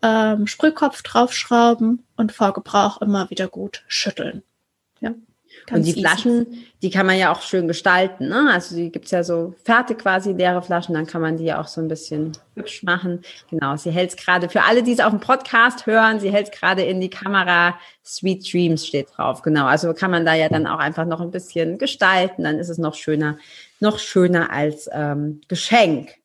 Ähm, 0.00 0.46
Sprühkopf 0.46 1.02
draufschrauben 1.02 2.04
und 2.16 2.30
vor 2.30 2.52
Gebrauch 2.52 3.02
immer 3.02 3.30
wieder 3.30 3.48
gut 3.48 3.82
schütteln. 3.88 4.44
Ja. 5.00 5.12
Ganz 5.66 5.78
und 5.78 5.84
die 5.84 5.90
easy. 5.90 6.00
Flaschen, 6.00 6.46
die 6.82 6.90
kann 6.90 7.06
man 7.06 7.18
ja 7.18 7.32
auch 7.32 7.42
schön 7.42 7.68
gestalten. 7.68 8.28
Ne? 8.28 8.50
Also 8.52 8.76
die 8.76 8.90
gibt's 8.90 9.10
ja 9.10 9.22
so 9.22 9.54
fertig 9.64 9.98
quasi, 9.98 10.32
leere 10.32 10.62
Flaschen, 10.62 10.94
dann 10.94 11.06
kann 11.06 11.20
man 11.20 11.36
die 11.36 11.44
ja 11.44 11.60
auch 11.60 11.68
so 11.68 11.80
ein 11.80 11.88
bisschen 11.88 12.32
hübsch 12.54 12.82
machen. 12.82 13.22
Genau, 13.50 13.76
sie 13.76 13.90
hält 13.90 14.16
gerade, 14.16 14.48
für 14.48 14.62
alle, 14.62 14.82
die 14.82 14.92
es 14.92 15.00
auf 15.00 15.10
dem 15.10 15.20
Podcast 15.20 15.86
hören, 15.86 16.20
sie 16.20 16.30
hält 16.30 16.52
gerade 16.52 16.82
in 16.82 17.00
die 17.00 17.10
Kamera, 17.10 17.78
Sweet 18.04 18.52
Dreams 18.52 18.86
steht 18.86 19.08
drauf. 19.16 19.42
Genau, 19.42 19.66
also 19.66 19.94
kann 19.94 20.10
man 20.10 20.24
da 20.24 20.34
ja 20.34 20.48
dann 20.48 20.66
auch 20.66 20.78
einfach 20.78 21.04
noch 21.04 21.20
ein 21.20 21.30
bisschen 21.30 21.78
gestalten, 21.78 22.44
dann 22.44 22.58
ist 22.58 22.68
es 22.68 22.78
noch 22.78 22.94
schöner, 22.94 23.38
noch 23.78 23.98
schöner 23.98 24.50
als 24.50 24.88
ähm, 24.92 25.40
Geschenk. 25.48 26.19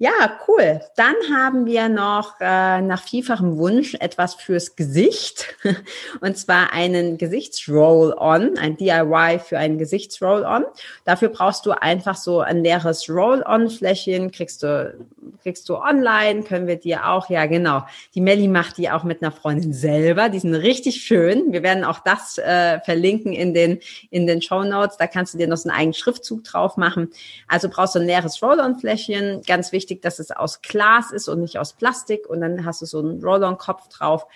Ja, 0.00 0.38
cool. 0.46 0.80
Dann 0.94 1.16
haben 1.34 1.66
wir 1.66 1.88
noch 1.88 2.36
äh, 2.40 2.80
nach 2.80 3.02
vielfachem 3.02 3.58
Wunsch 3.58 3.96
etwas 3.98 4.34
fürs 4.34 4.76
Gesicht. 4.76 5.56
Und 6.20 6.38
zwar 6.38 6.72
einen 6.72 7.18
Gesichtsroll-On, 7.18 8.58
ein 8.58 8.76
DIY 8.76 9.40
für 9.44 9.58
einen 9.58 9.76
Gesichtsroll-On. 9.76 10.66
Dafür 11.04 11.30
brauchst 11.30 11.66
du 11.66 11.72
einfach 11.72 12.14
so 12.14 12.38
ein 12.38 12.62
leeres 12.62 13.10
Roll-On-Fläschchen, 13.10 14.30
kriegst 14.30 14.62
du, 14.62 14.94
kriegst 15.42 15.68
du 15.68 15.76
online, 15.76 16.44
können 16.44 16.68
wir 16.68 16.76
dir 16.76 17.08
auch, 17.08 17.28
ja 17.28 17.46
genau. 17.46 17.82
Die 18.14 18.20
Melli 18.20 18.46
macht 18.46 18.78
die 18.78 18.90
auch 18.90 19.02
mit 19.02 19.20
einer 19.20 19.32
Freundin 19.32 19.72
selber. 19.72 20.28
Die 20.28 20.38
sind 20.38 20.54
richtig 20.54 21.02
schön. 21.02 21.52
Wir 21.52 21.64
werden 21.64 21.82
auch 21.82 21.98
das 22.04 22.38
äh, 22.38 22.78
verlinken 22.82 23.32
in 23.32 23.52
den, 23.52 23.80
in 24.10 24.28
den 24.28 24.42
Show 24.42 24.62
Notes. 24.62 24.96
Da 24.96 25.08
kannst 25.08 25.34
du 25.34 25.38
dir 25.38 25.48
noch 25.48 25.56
so 25.56 25.68
einen 25.68 25.76
eigenen 25.76 25.94
Schriftzug 25.94 26.44
drauf 26.44 26.76
machen. 26.76 27.10
Also 27.48 27.68
brauchst 27.68 27.96
du 27.96 27.98
ein 27.98 28.06
leeres 28.06 28.40
Roll-On-Fläschchen. 28.40 29.42
Ganz 29.44 29.72
wichtig, 29.72 29.87
wichtig, 29.88 30.02
dass 30.02 30.18
es 30.18 30.30
aus 30.30 30.60
Glas 30.60 31.12
ist 31.12 31.28
und 31.28 31.40
nicht 31.40 31.58
aus 31.58 31.72
Plastik. 31.72 32.28
Und 32.28 32.40
dann 32.40 32.64
hast 32.64 32.82
du 32.82 32.86
so 32.86 32.98
einen 32.98 33.22
Roll-on-Kopf 33.22 33.88
drauf. 33.88 34.26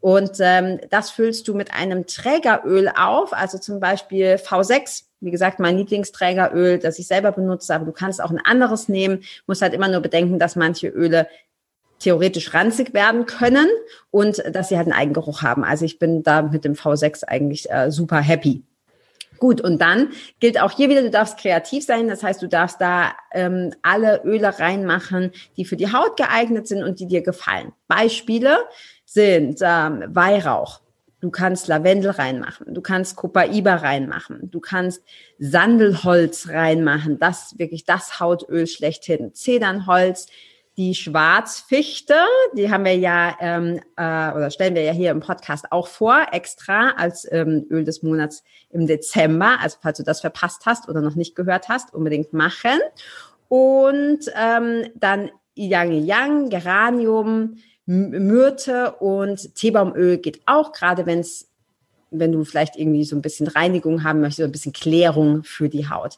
Und 0.00 0.32
ähm, 0.40 0.78
das 0.90 1.10
füllst 1.10 1.48
du 1.48 1.54
mit 1.54 1.72
einem 1.72 2.06
Trägeröl 2.06 2.88
auf, 2.88 3.32
also 3.32 3.58
zum 3.58 3.80
Beispiel 3.80 4.34
V6. 4.34 5.04
Wie 5.20 5.32
gesagt, 5.32 5.58
mein 5.58 5.76
Lieblingsträgeröl, 5.76 6.78
das 6.78 6.98
ich 7.00 7.08
selber 7.08 7.32
benutze, 7.32 7.74
aber 7.74 7.84
du 7.84 7.92
kannst 7.92 8.22
auch 8.22 8.30
ein 8.30 8.40
anderes 8.44 8.88
nehmen. 8.88 9.24
Muss 9.46 9.62
halt 9.62 9.74
immer 9.74 9.88
nur 9.88 10.00
bedenken, 10.00 10.38
dass 10.38 10.54
manche 10.54 10.88
Öle 10.88 11.26
theoretisch 11.98 12.54
ranzig 12.54 12.94
werden 12.94 13.26
können 13.26 13.66
und 14.12 14.40
dass 14.52 14.68
sie 14.68 14.76
halt 14.76 14.86
einen 14.86 14.96
Eigengeruch 14.96 15.42
haben. 15.42 15.64
Also 15.64 15.84
ich 15.84 15.98
bin 15.98 16.22
da 16.22 16.42
mit 16.42 16.64
dem 16.64 16.74
V6 16.74 17.24
eigentlich 17.24 17.68
äh, 17.70 17.90
super 17.90 18.20
happy. 18.20 18.62
Gut, 19.38 19.60
und 19.60 19.80
dann 19.80 20.10
gilt 20.40 20.60
auch 20.60 20.72
hier 20.72 20.88
wieder, 20.88 21.02
du 21.02 21.10
darfst 21.10 21.38
kreativ 21.38 21.84
sein. 21.84 22.08
Das 22.08 22.22
heißt, 22.22 22.42
du 22.42 22.48
darfst 22.48 22.80
da 22.80 23.12
ähm, 23.32 23.72
alle 23.82 24.22
Öle 24.24 24.58
reinmachen, 24.58 25.32
die 25.56 25.64
für 25.64 25.76
die 25.76 25.92
Haut 25.92 26.16
geeignet 26.16 26.66
sind 26.66 26.82
und 26.82 27.00
die 27.00 27.06
dir 27.06 27.22
gefallen. 27.22 27.72
Beispiele 27.86 28.58
sind 29.04 29.60
ähm, 29.62 30.04
Weihrauch. 30.08 30.80
Du 31.20 31.30
kannst 31.30 31.66
Lavendel 31.66 32.12
reinmachen, 32.12 32.72
du 32.72 32.80
kannst 32.80 33.16
Copaiba 33.16 33.74
reinmachen, 33.74 34.52
du 34.52 34.60
kannst 34.60 35.02
Sandelholz 35.40 36.48
reinmachen, 36.48 37.18
das 37.18 37.58
wirklich 37.58 37.84
das 37.84 38.20
Hautöl 38.20 38.68
schlechthin. 38.68 39.34
Zedernholz, 39.34 40.28
die 40.78 40.94
Schwarzfichte, 40.94 42.14
die 42.56 42.70
haben 42.70 42.84
wir 42.84 42.96
ja 42.96 43.36
ähm, 43.40 43.80
äh, 43.96 44.32
oder 44.32 44.48
stellen 44.50 44.76
wir 44.76 44.82
ja 44.82 44.92
hier 44.92 45.10
im 45.10 45.18
Podcast 45.18 45.72
auch 45.72 45.88
vor, 45.88 46.28
extra 46.30 46.90
als 46.90 47.26
ähm, 47.32 47.66
Öl 47.68 47.82
des 47.82 48.04
Monats 48.04 48.44
im 48.70 48.86
Dezember. 48.86 49.58
Also 49.60 49.78
falls 49.82 49.98
du 49.98 50.04
das 50.04 50.20
verpasst 50.20 50.66
hast 50.66 50.88
oder 50.88 51.00
noch 51.00 51.16
nicht 51.16 51.34
gehört 51.34 51.68
hast, 51.68 51.92
unbedingt 51.92 52.32
machen. 52.32 52.78
Und 53.48 54.20
ähm, 54.40 54.86
dann 54.94 55.30
Yang 55.56 56.06
Yang, 56.06 56.48
Geranium, 56.50 57.56
Myrte 57.86 58.92
und 59.00 59.56
Teebaumöl 59.56 60.18
geht 60.18 60.42
auch, 60.46 60.70
gerade 60.72 61.06
wenn 61.06 61.18
es 61.20 61.48
wenn 62.10 62.32
du 62.32 62.42
vielleicht 62.44 62.76
irgendwie 62.76 63.04
so 63.04 63.16
ein 63.16 63.20
bisschen 63.20 63.48
Reinigung 63.48 64.02
haben 64.02 64.20
möchtest, 64.20 64.38
so 64.38 64.44
ein 64.44 64.52
bisschen 64.52 64.72
Klärung 64.72 65.44
für 65.44 65.68
die 65.68 65.90
Haut. 65.90 66.16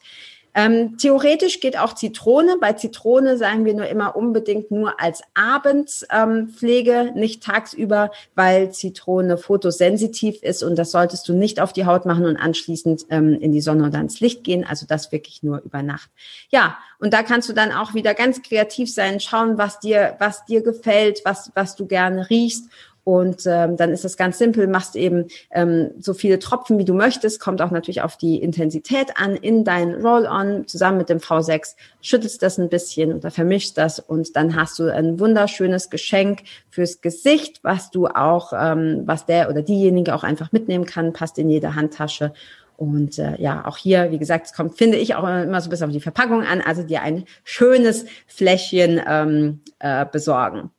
Ähm, 0.53 0.97
theoretisch 0.97 1.59
geht 1.59 1.77
auch 1.77 1.93
Zitrone. 1.95 2.57
Bei 2.59 2.73
Zitrone 2.73 3.37
sagen 3.37 3.65
wir 3.65 3.73
nur 3.73 3.87
immer 3.87 4.15
unbedingt 4.15 4.71
nur 4.71 4.99
als 4.99 5.21
Abendspflege, 5.33 6.91
ähm, 6.91 7.13
nicht 7.13 7.43
tagsüber, 7.43 8.11
weil 8.35 8.71
Zitrone 8.71 9.37
fotosensitiv 9.37 10.41
ist 10.43 10.63
und 10.63 10.75
das 10.75 10.91
solltest 10.91 11.27
du 11.29 11.33
nicht 11.33 11.59
auf 11.61 11.73
die 11.73 11.85
Haut 11.85 12.05
machen 12.05 12.25
und 12.25 12.37
anschließend 12.37 13.05
ähm, 13.09 13.39
in 13.39 13.51
die 13.51 13.61
Sonne 13.61 13.87
oder 13.87 13.99
ins 13.99 14.19
Licht 14.19 14.43
gehen. 14.43 14.65
Also 14.65 14.85
das 14.85 15.11
wirklich 15.11 15.43
nur 15.43 15.61
über 15.61 15.83
Nacht. 15.83 16.09
Ja, 16.49 16.77
und 16.99 17.13
da 17.13 17.23
kannst 17.23 17.49
du 17.49 17.53
dann 17.53 17.71
auch 17.71 17.93
wieder 17.93 18.13
ganz 18.13 18.41
kreativ 18.41 18.93
sein, 18.93 19.19
schauen, 19.19 19.57
was 19.57 19.79
dir, 19.79 20.15
was 20.19 20.45
dir 20.45 20.61
gefällt, 20.61 21.21
was, 21.23 21.51
was 21.55 21.75
du 21.75 21.87
gerne 21.87 22.29
riechst 22.29 22.65
Und 23.03 23.43
ähm, 23.47 23.77
dann 23.77 23.91
ist 23.91 24.05
das 24.05 24.15
ganz 24.15 24.37
simpel, 24.37 24.67
machst 24.67 24.95
eben 24.95 25.27
ähm, 25.51 25.91
so 25.99 26.13
viele 26.13 26.37
Tropfen, 26.37 26.77
wie 26.77 26.85
du 26.85 26.93
möchtest, 26.93 27.39
kommt 27.39 27.61
auch 27.61 27.71
natürlich 27.71 28.01
auf 28.03 28.15
die 28.15 28.37
Intensität 28.37 29.17
an 29.17 29.35
in 29.35 29.63
dein 29.63 29.95
Roll-On 29.95 30.67
zusammen 30.67 30.99
mit 30.99 31.09
dem 31.09 31.17
V6, 31.17 31.75
schüttelst 32.01 32.43
das 32.43 32.59
ein 32.59 32.69
bisschen 32.69 33.13
oder 33.13 33.31
vermischst 33.31 33.77
das 33.77 33.99
und 33.99 34.35
dann 34.35 34.55
hast 34.55 34.77
du 34.77 34.93
ein 34.93 35.19
wunderschönes 35.19 35.89
Geschenk 35.89 36.43
fürs 36.69 37.01
Gesicht, 37.01 37.59
was 37.63 37.89
du 37.89 38.05
auch, 38.05 38.53
ähm, 38.55 39.01
was 39.05 39.25
der 39.25 39.49
oder 39.49 39.63
diejenige 39.63 40.13
auch 40.13 40.23
einfach 40.23 40.51
mitnehmen 40.51 40.85
kann, 40.85 41.13
passt 41.13 41.39
in 41.39 41.49
jede 41.49 41.73
Handtasche. 41.73 42.33
Und 42.77 43.19
äh, 43.19 43.39
ja, 43.39 43.65
auch 43.65 43.77
hier, 43.77 44.11
wie 44.11 44.17
gesagt, 44.17 44.47
es 44.47 44.53
kommt, 44.53 44.75
finde 44.77 44.97
ich, 44.97 45.13
auch 45.13 45.23
immer 45.23 45.61
so 45.61 45.67
ein 45.67 45.69
bisschen 45.69 45.87
auf 45.87 45.93
die 45.93 46.01
Verpackung 46.01 46.43
an, 46.43 46.61
also 46.61 46.81
dir 46.81 47.03
ein 47.03 47.25
schönes 47.43 48.05
Fläschchen 48.25 48.99
ähm, 49.07 49.61
äh, 49.79 50.05
besorgen. 50.11 50.71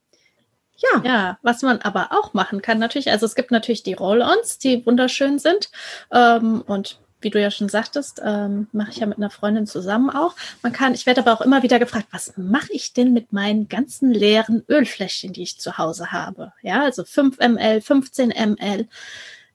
Ja. 0.77 1.03
Ja, 1.05 1.39
was 1.43 1.63
man 1.63 1.79
aber 1.81 2.09
auch 2.11 2.35
machen 2.35 2.63
kann, 2.63 2.79
natürlich, 2.79 3.11
also 3.11 3.27
es 3.27 3.35
gibt 3.35 3.51
natürlich 3.51 3.83
die 3.83 3.93
Roll-Ons, 3.93 4.59
die 4.59 4.85
wunderschön 4.85 5.39
sind. 5.39 5.71
Ähm, 6.11 6.63
und 6.67 6.99
wie 7.23 7.31
du 7.31 7.41
ja 7.41 7.51
schon 7.51 7.69
sagtest, 7.69 8.21
ähm, 8.25 8.67
mache 8.73 8.91
ich 8.91 8.97
ja 8.97 9.07
mit 9.07 9.19
einer 9.19 9.31
Freundin 9.31 9.67
zusammen 9.67 10.11
auch. 10.11 10.35
Man 10.63 10.73
kann, 10.73 10.95
ich 10.95 11.07
werde 11.07 11.21
aber 11.21 11.33
auch 11.33 11.41
immer 11.41 11.63
wieder 11.63 11.79
gefragt, 11.79 12.09
was 12.11 12.33
mache 12.37 12.73
ich 12.73 12.93
denn 12.93 13.13
mit 13.13 13.33
meinen 13.33 13.69
ganzen 13.69 14.13
leeren 14.13 14.65
Ölfläschchen, 14.69 15.33
die 15.33 15.43
ich 15.43 15.59
zu 15.59 15.79
Hause 15.79 16.11
habe? 16.13 16.53
Ja, 16.63 16.83
also 16.83 17.05
5 17.05 17.39
ml, 17.39 17.81
15 17.81 18.31
ml. 18.31 18.89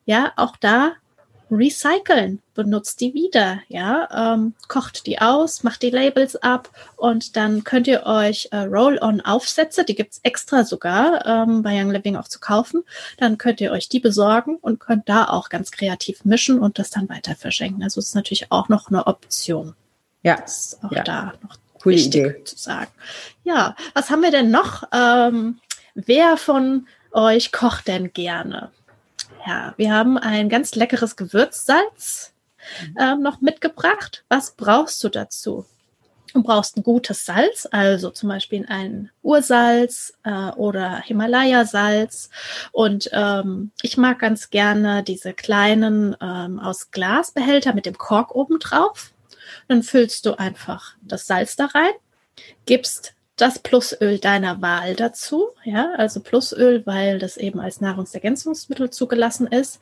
Ja, 0.05 0.31
auch 0.37 0.55
da 0.55 0.93
recyceln, 1.49 2.41
benutzt 2.53 2.99
die 3.01 3.13
wieder, 3.13 3.59
ja, 3.67 4.33
ähm, 4.33 4.53
kocht 4.67 5.05
die 5.05 5.19
aus, 5.19 5.63
macht 5.63 5.81
die 5.81 5.89
Labels 5.89 6.35
ab 6.35 6.69
und 6.95 7.35
dann 7.35 7.63
könnt 7.63 7.87
ihr 7.87 8.05
euch 8.05 8.49
äh, 8.51 8.57
Roll-on-Aufsätze, 8.57 9.85
die 9.85 9.95
gibt's 9.95 10.19
extra 10.23 10.65
sogar 10.65 11.25
ähm, 11.25 11.61
bei 11.61 11.81
Young 11.81 11.91
Living 11.91 12.15
auch 12.15 12.27
zu 12.27 12.39
kaufen, 12.39 12.83
dann 13.17 13.37
könnt 13.37 13.61
ihr 13.61 13.71
euch 13.71 13.89
die 13.89 13.99
besorgen 13.99 14.57
und 14.57 14.79
könnt 14.79 15.07
da 15.07 15.25
auch 15.25 15.49
ganz 15.49 15.71
kreativ 15.71 16.25
mischen 16.25 16.59
und 16.59 16.79
das 16.79 16.89
dann 16.89 17.09
weiter 17.09 17.35
verschenken. 17.35 17.83
Also 17.83 17.99
ist 17.99 18.15
natürlich 18.15 18.51
auch 18.51 18.69
noch 18.69 18.89
eine 18.89 19.07
Option. 19.07 19.75
Ja, 20.23 20.37
das 20.37 20.73
ist 20.73 20.83
auch 20.83 20.91
ja. 20.91 21.03
da 21.03 21.33
noch 21.43 21.57
Coole 21.81 21.95
wichtig 21.95 22.25
Idee. 22.25 22.43
zu 22.43 22.57
sagen. 22.57 22.91
Ja, 23.43 23.75
was 23.93 24.09
haben 24.09 24.21
wir 24.21 24.31
denn 24.31 24.51
noch? 24.51 24.83
Ähm, 24.91 25.59
wer 25.95 26.37
von 26.37 26.87
euch 27.11 27.51
kocht 27.51 27.87
denn 27.87 28.11
gerne? 28.13 28.71
Ja, 29.45 29.73
wir 29.77 29.93
haben 29.93 30.17
ein 30.17 30.49
ganz 30.49 30.75
leckeres 30.75 31.15
Gewürzsalz 31.15 32.33
äh, 32.97 33.15
noch 33.15 33.41
mitgebracht. 33.41 34.25
Was 34.29 34.55
brauchst 34.55 35.03
du 35.03 35.09
dazu? 35.09 35.65
Du 36.33 36.43
brauchst 36.43 36.77
ein 36.77 36.83
gutes 36.83 37.25
Salz, 37.25 37.67
also 37.71 38.11
zum 38.11 38.29
Beispiel 38.29 38.65
ein 38.67 39.09
Ursalz 39.23 40.13
äh, 40.23 40.49
oder 40.51 41.01
Himalaya-Salz. 41.01 42.29
Und 42.71 43.09
ähm, 43.13 43.71
ich 43.81 43.97
mag 43.97 44.19
ganz 44.19 44.49
gerne 44.49 45.03
diese 45.03 45.33
kleinen 45.33 46.15
ähm, 46.21 46.59
aus 46.59 46.91
Glasbehälter 46.91 47.73
mit 47.73 47.85
dem 47.85 47.97
Kork 47.97 48.35
oben 48.35 48.59
drauf. 48.59 49.13
Dann 49.67 49.83
füllst 49.83 50.25
du 50.25 50.37
einfach 50.37 50.95
das 51.01 51.25
Salz 51.25 51.55
da 51.55 51.65
rein, 51.67 51.93
gibst 52.65 53.15
das 53.37 53.59
Plusöl 53.59 54.19
deiner 54.19 54.61
Wahl 54.61 54.95
dazu. 54.95 55.49
Ja, 55.63 55.91
also 55.97 56.19
Plusöl, 56.19 56.85
weil 56.85 57.19
das 57.19 57.37
eben 57.37 57.59
als 57.59 57.79
Nahrungsergänzungsmittel 57.81 58.89
zugelassen 58.89 59.47
ist. 59.47 59.79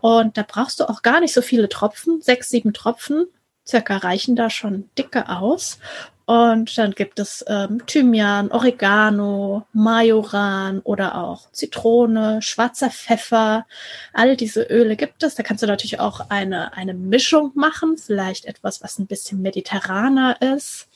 Und 0.00 0.36
da 0.36 0.44
brauchst 0.46 0.80
du 0.80 0.88
auch 0.88 1.02
gar 1.02 1.20
nicht 1.20 1.34
so 1.34 1.42
viele 1.42 1.68
Tropfen. 1.68 2.20
Sechs, 2.20 2.50
sieben 2.50 2.72
Tropfen 2.72 3.26
circa 3.66 3.96
reichen 3.98 4.36
da 4.36 4.50
schon 4.50 4.88
dicke 4.98 5.28
aus. 5.28 5.78
Und 6.26 6.78
dann 6.78 6.92
gibt 6.92 7.18
es 7.18 7.44
ähm, 7.48 7.84
Thymian, 7.86 8.52
Oregano, 8.52 9.66
Majoran 9.72 10.78
oder 10.80 11.16
auch 11.16 11.50
Zitrone, 11.50 12.40
schwarzer 12.40 12.90
Pfeffer. 12.90 13.66
All 14.12 14.36
diese 14.36 14.62
Öle 14.62 14.94
gibt 14.94 15.24
es. 15.24 15.34
Da 15.34 15.42
kannst 15.42 15.64
du 15.64 15.66
natürlich 15.66 15.98
auch 15.98 16.30
eine, 16.30 16.72
eine 16.74 16.94
Mischung 16.94 17.50
machen. 17.56 17.98
Vielleicht 17.98 18.44
etwas, 18.44 18.80
was 18.80 19.00
ein 19.00 19.08
bisschen 19.08 19.42
mediterraner 19.42 20.40
ist. 20.54 20.89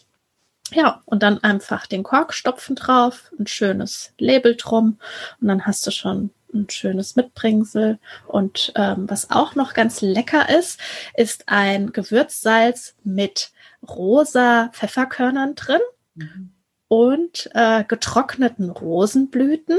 Ja, 0.72 1.02
und 1.04 1.22
dann 1.22 1.42
einfach 1.42 1.86
den 1.86 2.02
Korkstopfen 2.02 2.74
drauf, 2.74 3.30
ein 3.38 3.46
schönes 3.46 4.12
Label 4.18 4.56
drum 4.56 4.98
und 5.40 5.48
dann 5.48 5.66
hast 5.66 5.86
du 5.86 5.90
schon 5.90 6.30
ein 6.54 6.70
schönes 6.70 7.16
Mitbringsel. 7.16 7.98
Und 8.26 8.72
ähm, 8.76 9.08
was 9.08 9.30
auch 9.30 9.54
noch 9.54 9.74
ganz 9.74 10.00
lecker 10.00 10.48
ist, 10.48 10.80
ist 11.16 11.48
ein 11.48 11.92
Gewürzsalz 11.92 12.94
mit 13.04 13.50
rosa 13.86 14.70
Pfefferkörnern 14.72 15.54
drin 15.54 15.80
mhm. 16.14 16.50
und 16.88 17.50
äh, 17.54 17.84
getrockneten 17.84 18.70
Rosenblüten, 18.70 19.78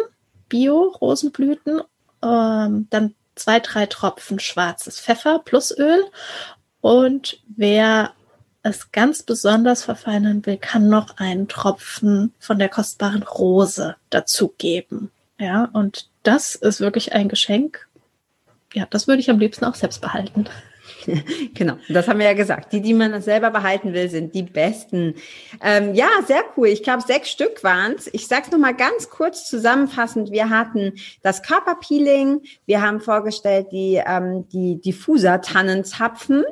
Bio-Rosenblüten, 0.50 1.82
ähm, 2.22 2.88
dann 2.90 3.16
zwei, 3.36 3.60
drei 3.60 3.86
Tropfen 3.88 4.40
schwarzes 4.40 5.00
Pfeffer 5.00 5.40
plus 5.40 5.76
Öl. 5.78 6.06
Und 6.82 7.42
wer 7.48 8.14
es 8.66 8.92
ganz 8.92 9.24
besonders 9.24 9.84
verfeinern 9.84 10.46
will, 10.46 10.58
kann 10.58 10.90
noch 10.90 11.18
einen 11.18 11.48
Tropfen 11.48 12.34
von 12.40 12.60
der 12.60 12.70
kostbaren 12.70 13.24
Rose 13.24 13.96
dazugeben. 14.10 15.12
Ja, 15.40 15.70
und 15.74 16.10
das 16.24 16.56
ist 16.56 16.80
wirklich 16.80 17.14
ein 17.14 17.30
Geschenk. 17.30 17.88
Ja, 18.74 18.88
das 18.90 19.08
würde 19.08 19.22
ich 19.22 19.30
am 19.30 19.40
liebsten 19.40 19.66
auch 19.66 19.76
selbst 19.76 20.02
behalten. 20.02 20.50
Genau, 21.54 21.78
das 21.88 22.08
haben 22.08 22.20
wir 22.20 22.26
ja 22.26 22.34
gesagt. 22.34 22.74
Die, 22.74 22.82
die 22.82 22.94
man 22.94 23.22
selber 23.22 23.52
behalten 23.52 23.94
will, 23.94 24.10
sind 24.10 24.34
die 24.34 24.44
besten. 24.44 25.16
Ähm, 25.62 25.94
ja, 25.94 26.08
sehr 26.26 26.44
cool. 26.58 26.68
Ich 26.68 26.84
glaube, 26.84 27.04
sechs 27.04 27.30
Stück 27.30 27.64
waren 27.64 27.94
es. 27.94 28.10
Ich 28.12 28.28
sage 28.28 28.44
es 28.46 28.52
nochmal 28.52 28.76
ganz 28.76 29.10
kurz 29.10 29.48
zusammenfassend. 29.48 30.32
Wir 30.32 30.50
hatten 30.50 30.94
das 31.22 31.44
Körperpeeling. 31.44 32.42
Wir 32.66 32.82
haben 32.82 33.02
vorgestellt 33.02 33.68
die, 33.72 34.02
ähm, 34.06 34.48
die 34.50 34.82
Diffuser-Tannenzapfen. 34.82 36.44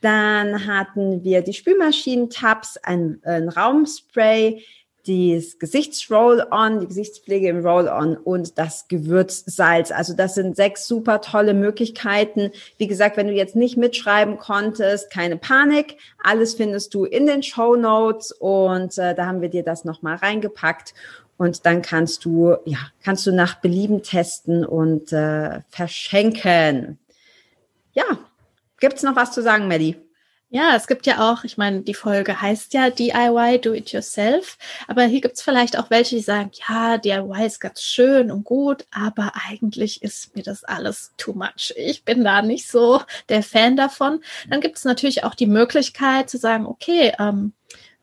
Dann 0.00 0.66
hatten 0.66 1.24
wir 1.24 1.42
die 1.42 1.52
Spülmaschinentabs, 1.52 2.78
ein, 2.78 3.20
ein 3.24 3.48
Raumspray, 3.48 4.62
das 5.06 5.58
Gesichtsroll-on, 5.58 6.80
die 6.80 6.86
Gesichtspflege 6.86 7.48
im 7.48 7.64
Roll-on 7.64 8.16
und 8.16 8.58
das 8.58 8.86
Gewürzsalz. 8.88 9.90
Also 9.90 10.14
das 10.14 10.34
sind 10.34 10.56
sechs 10.56 10.86
super 10.86 11.20
tolle 11.20 11.54
Möglichkeiten. 11.54 12.50
Wie 12.76 12.86
gesagt, 12.86 13.16
wenn 13.16 13.26
du 13.26 13.32
jetzt 13.32 13.56
nicht 13.56 13.76
mitschreiben 13.76 14.36
konntest, 14.36 15.10
keine 15.10 15.36
Panik. 15.36 15.96
Alles 16.22 16.54
findest 16.54 16.94
du 16.94 17.04
in 17.04 17.26
den 17.26 17.42
Show 17.42 17.76
Notes 17.76 18.32
und 18.32 18.98
äh, 18.98 19.14
da 19.14 19.26
haben 19.26 19.40
wir 19.40 19.48
dir 19.48 19.62
das 19.62 19.84
nochmal 19.84 20.16
reingepackt. 20.16 20.94
Und 21.38 21.64
dann 21.64 21.80
kannst 21.80 22.26
du, 22.26 22.56
ja, 22.66 22.78
kannst 23.02 23.26
du 23.26 23.32
nach 23.32 23.54
Belieben 23.54 24.02
testen 24.02 24.66
und 24.66 25.10
äh, 25.12 25.60
verschenken. 25.70 26.98
Ja, 27.94 28.04
Gibt's 28.80 29.02
noch 29.02 29.16
was 29.16 29.32
zu 29.32 29.42
sagen, 29.42 29.68
Maddie? 29.68 29.96
Ja, 30.52 30.74
es 30.74 30.88
gibt 30.88 31.06
ja 31.06 31.30
auch, 31.30 31.44
ich 31.44 31.58
meine, 31.58 31.82
die 31.82 31.94
Folge 31.94 32.40
heißt 32.40 32.74
ja 32.74 32.90
DIY, 32.90 33.60
Do 33.60 33.72
It 33.72 33.92
Yourself, 33.92 34.58
aber 34.88 35.04
hier 35.04 35.20
gibt's 35.20 35.42
vielleicht 35.42 35.78
auch 35.78 35.90
welche, 35.90 36.16
die 36.16 36.22
sagen, 36.22 36.50
ja, 36.68 36.98
DIY 36.98 37.46
ist 37.46 37.60
ganz 37.60 37.82
schön 37.82 38.32
und 38.32 38.42
gut, 38.42 38.84
aber 38.90 39.32
eigentlich 39.48 40.02
ist 40.02 40.34
mir 40.34 40.42
das 40.42 40.64
alles 40.64 41.12
too 41.16 41.34
much. 41.34 41.72
Ich 41.76 42.04
bin 42.04 42.24
da 42.24 42.42
nicht 42.42 42.68
so 42.68 43.00
der 43.28 43.44
Fan 43.44 43.76
davon. 43.76 44.24
Dann 44.48 44.60
gibt's 44.60 44.84
natürlich 44.84 45.22
auch 45.22 45.36
die 45.36 45.46
Möglichkeit 45.46 46.28
zu 46.28 46.36
sagen, 46.36 46.66
okay, 46.66 47.12
ähm, 47.20 47.52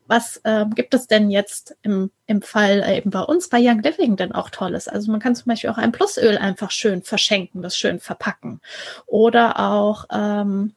was 0.08 0.42
ähm, 0.44 0.74
gibt 0.74 0.94
es 0.94 1.08
denn 1.08 1.30
jetzt 1.30 1.76
im, 1.82 2.12
im 2.26 2.42
Fall 2.42 2.82
äh, 2.82 2.98
eben 2.98 3.12
bei 3.12 3.22
uns 3.22 3.50
bei 3.50 3.60
Young 3.60 3.82
Living 3.82 4.16
denn 4.16 4.32
auch 4.32 4.50
Tolles? 4.50 4.88
Also 4.88 5.12
man 5.12 5.20
kann 5.20 5.36
zum 5.36 5.46
Beispiel 5.46 5.70
auch 5.70 5.78
ein 5.78 5.92
Plusöl 5.92 6.38
einfach 6.38 6.72
schön 6.72 7.04
verschenken, 7.04 7.62
das 7.62 7.78
schön 7.78 8.00
verpacken. 8.00 8.62
Oder 9.06 9.60
auch 9.60 10.06
ähm, 10.12 10.74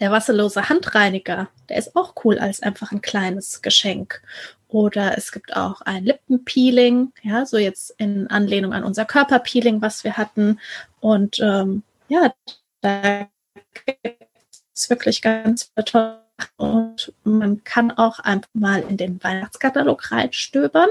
der 0.00 0.10
wasserlose 0.10 0.68
Handreiniger, 0.68 1.48
der 1.68 1.78
ist 1.78 1.96
auch 1.96 2.14
cool 2.24 2.38
als 2.38 2.62
einfach 2.62 2.92
ein 2.92 3.00
kleines 3.00 3.62
Geschenk. 3.62 4.22
Oder 4.68 5.16
es 5.16 5.32
gibt 5.32 5.56
auch 5.56 5.80
ein 5.82 6.04
Lippenpeeling, 6.04 7.12
ja, 7.22 7.46
so 7.46 7.56
jetzt 7.56 7.94
in 7.98 8.26
Anlehnung 8.26 8.72
an 8.72 8.84
unser 8.84 9.04
Körperpeeling, 9.04 9.80
was 9.80 10.04
wir 10.04 10.16
hatten. 10.16 10.58
Und 11.00 11.38
ähm, 11.40 11.82
ja, 12.08 12.34
da 12.80 13.28
gibt 13.86 14.26
es 14.74 14.90
wirklich 14.90 15.22
ganz 15.22 15.72
tolle 15.84 16.25
und 16.56 17.12
man 17.24 17.64
kann 17.64 17.90
auch 17.90 18.18
einfach 18.18 18.48
mal 18.52 18.82
in 18.82 18.96
den 18.96 19.22
Weihnachtskatalog 19.22 20.10
reinstöbern. 20.12 20.88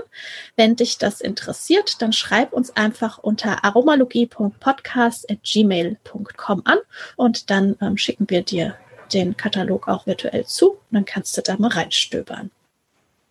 Wenn 0.56 0.76
dich 0.76 0.98
das 0.98 1.22
interessiert, 1.22 2.02
dann 2.02 2.14
schreib 2.14 2.54
uns 2.54 2.76
einfach 2.76 3.20
unter 3.20 3.64
aromalogie.podcast.gmail.com 3.64 6.62
an 6.66 6.78
und 7.16 7.50
dann 7.50 7.78
ähm, 7.82 7.98
schicken 7.98 8.30
wir 8.30 8.42
dir 8.42 8.76
den 9.14 9.38
Katalog 9.38 9.88
auch 9.88 10.08
virtuell 10.08 10.46
zu. 10.46 10.72
Und 10.72 10.80
dann 10.92 11.06
kannst 11.06 11.38
du 11.38 11.42
da 11.42 11.56
mal 11.58 11.70
reinstöbern. 11.70 12.52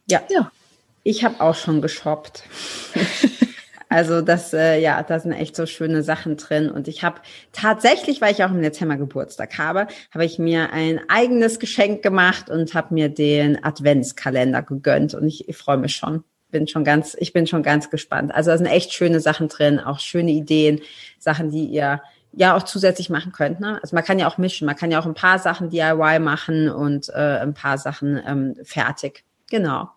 Ja. 0.09 0.23
ja. 0.31 0.51
Ich 1.03 1.25
habe 1.25 1.41
auch 1.41 1.55
schon 1.55 1.83
geshoppt. 1.83 2.45
Also 3.89 4.21
das, 4.21 4.53
äh, 4.53 4.81
ja, 4.81 5.03
da 5.03 5.19
sind 5.19 5.33
echt 5.33 5.57
so 5.57 5.67
schöne 5.67 6.03
Sachen 6.03 6.37
drin. 6.37 6.71
Und 6.71 6.89
ich 6.89 7.03
habe 7.03 7.21
tatsächlich, 7.53 8.21
weil 8.21 8.33
ich 8.33 8.45
auch 8.45 8.51
im 8.51 8.63
Dezember 8.63 8.97
Geburtstag 8.97 9.59
habe, 9.59 9.87
habe 10.13 10.25
ich 10.25 10.39
mir 10.39 10.73
ein 10.73 11.01
eigenes 11.09 11.59
Geschenk 11.59 12.03
gemacht 12.03 12.51
und 12.51 12.75
habe 12.75 12.95
mir 12.95 13.09
den 13.09 13.63
Adventskalender 13.63 14.63
gegönnt. 14.63 15.15
Und 15.15 15.27
ich, 15.27 15.49
ich 15.49 15.57
freue 15.57 15.77
mich 15.77 15.95
schon. 15.95 16.25
bin 16.51 16.67
schon 16.69 16.85
ganz, 16.85 17.17
ich 17.19 17.33
bin 17.33 17.47
schon 17.47 17.63
ganz 17.63 17.91
gespannt. 17.91 18.35
Also 18.35 18.51
da 18.51 18.59
sind 18.59 18.67
echt 18.67 18.93
schöne 18.93 19.21
Sachen 19.21 19.49
drin, 19.49 19.79
auch 19.81 19.99
schöne 19.99 20.31
Ideen, 20.31 20.81
Sachen, 21.19 21.51
die 21.51 21.67
ihr 21.67 22.01
ja 22.37 22.57
auch 22.57 22.63
zusätzlich 22.65 23.11
machen 23.11 23.33
könnt. 23.33 23.61
Ne? 23.61 23.79
Also 23.83 23.95
man 23.95 24.05
kann 24.05 24.19
ja 24.19 24.27
auch 24.27 24.39
mischen, 24.39 24.67
man 24.67 24.77
kann 24.77 24.91
ja 24.91 25.01
auch 25.01 25.07
ein 25.07 25.15
paar 25.15 25.39
Sachen 25.39 25.71
DIY 25.71 26.19
machen 26.19 26.69
und 26.69 27.09
äh, 27.11 27.39
ein 27.41 27.55
paar 27.55 27.79
Sachen 27.79 28.21
ähm, 28.27 28.57
fertig. 28.65 29.25
Genau. 29.51 29.91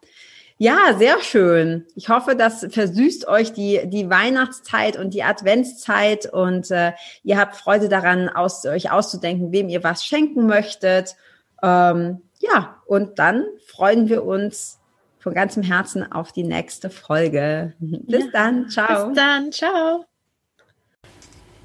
Ja, 0.60 0.96
sehr 0.98 1.22
schön. 1.22 1.86
Ich 1.96 2.10
hoffe, 2.10 2.36
das 2.36 2.66
versüßt 2.70 3.28
euch 3.28 3.54
die, 3.54 3.82
die 3.86 4.10
Weihnachtszeit 4.10 4.98
und 4.98 5.14
die 5.14 5.24
Adventszeit 5.24 6.26
und 6.26 6.72
äh, 6.72 6.94
ihr 7.24 7.38
habt 7.38 7.56
Freude 7.56 7.90
daran, 7.90 8.28
aus, 8.28 8.66
euch 8.66 8.92
auszudenken, 8.92 9.52
wem 9.52 9.70
ihr 9.70 9.84
was 9.84 10.04
schenken 10.04 10.48
möchtet. 10.48 11.16
Ähm, 11.62 12.22
ja, 12.40 12.82
und 12.88 13.20
dann 13.20 13.46
freuen 13.68 14.10
wir 14.10 14.24
uns 14.24 14.80
von 15.20 15.34
ganzem 15.34 15.62
Herzen 15.62 16.12
auf 16.12 16.32
die 16.32 16.44
nächste 16.44 16.90
Folge. 16.90 17.74
Bis 17.80 18.26
ja. 18.26 18.32
dann. 18.34 18.70
Ciao. 18.70 19.08
Bis 19.10 19.16
dann. 19.16 19.52
Ciao. 19.52 20.06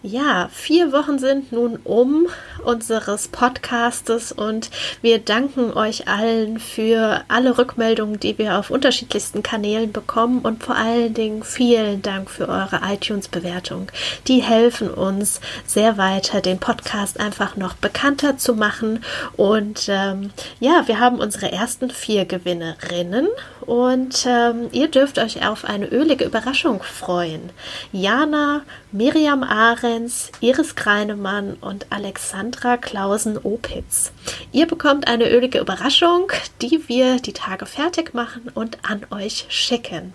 Ja, 0.04 0.48
vier 0.52 0.90
Wochen 0.90 1.20
sind 1.20 1.52
nun 1.52 1.78
um 1.84 2.26
unseres 2.64 3.28
Podcastes 3.28 4.32
und 4.32 4.68
wir 5.00 5.20
danken 5.20 5.72
euch 5.72 6.08
allen 6.08 6.58
für 6.58 7.22
alle 7.28 7.56
Rückmeldungen, 7.56 8.18
die 8.18 8.36
wir 8.36 8.58
auf 8.58 8.70
unterschiedlichsten 8.70 9.44
Kanälen 9.44 9.92
bekommen 9.92 10.40
und 10.40 10.64
vor 10.64 10.74
allen 10.74 11.14
Dingen 11.14 11.44
vielen 11.44 12.02
Dank 12.02 12.30
für 12.30 12.48
eure 12.48 12.80
iTunes-Bewertung. 12.84 13.92
Die 14.26 14.42
helfen 14.42 14.90
uns 14.90 15.40
sehr 15.66 15.98
weiter, 15.98 16.40
den 16.40 16.58
Podcast 16.58 17.20
einfach 17.20 17.56
noch 17.56 17.74
bekannter 17.74 18.36
zu 18.38 18.54
machen 18.54 19.04
und 19.36 19.86
ähm, 19.86 20.30
ja, 20.58 20.82
wir 20.86 20.98
haben 20.98 21.20
unsere 21.20 21.52
ersten 21.52 21.90
vier 21.90 22.24
Gewinnerinnen 22.24 23.28
und 23.60 24.26
ähm, 24.26 24.68
ihr 24.72 24.88
dürft 24.88 25.20
euch 25.20 25.46
auf 25.46 25.64
eine 25.64 25.86
ölige 25.86 26.24
Überraschung 26.24 26.82
freuen. 26.82 27.50
Jana, 27.92 28.62
Miriam 28.90 29.44
Ahrens, 29.92 30.33
Iris 30.40 30.74
Kreinemann 30.74 31.59
und 31.61 31.87
Alexandra 31.90 32.78
Klausen-Opitz. 32.78 34.12
Ihr 34.50 34.66
bekommt 34.66 35.07
eine 35.07 35.31
ölige 35.31 35.59
Überraschung, 35.59 36.33
die 36.62 36.88
wir 36.88 37.16
die 37.20 37.35
Tage 37.35 37.66
fertig 37.66 38.14
machen 38.14 38.50
und 38.55 38.78
an 38.88 39.05
euch 39.11 39.44
schicken. 39.50 40.14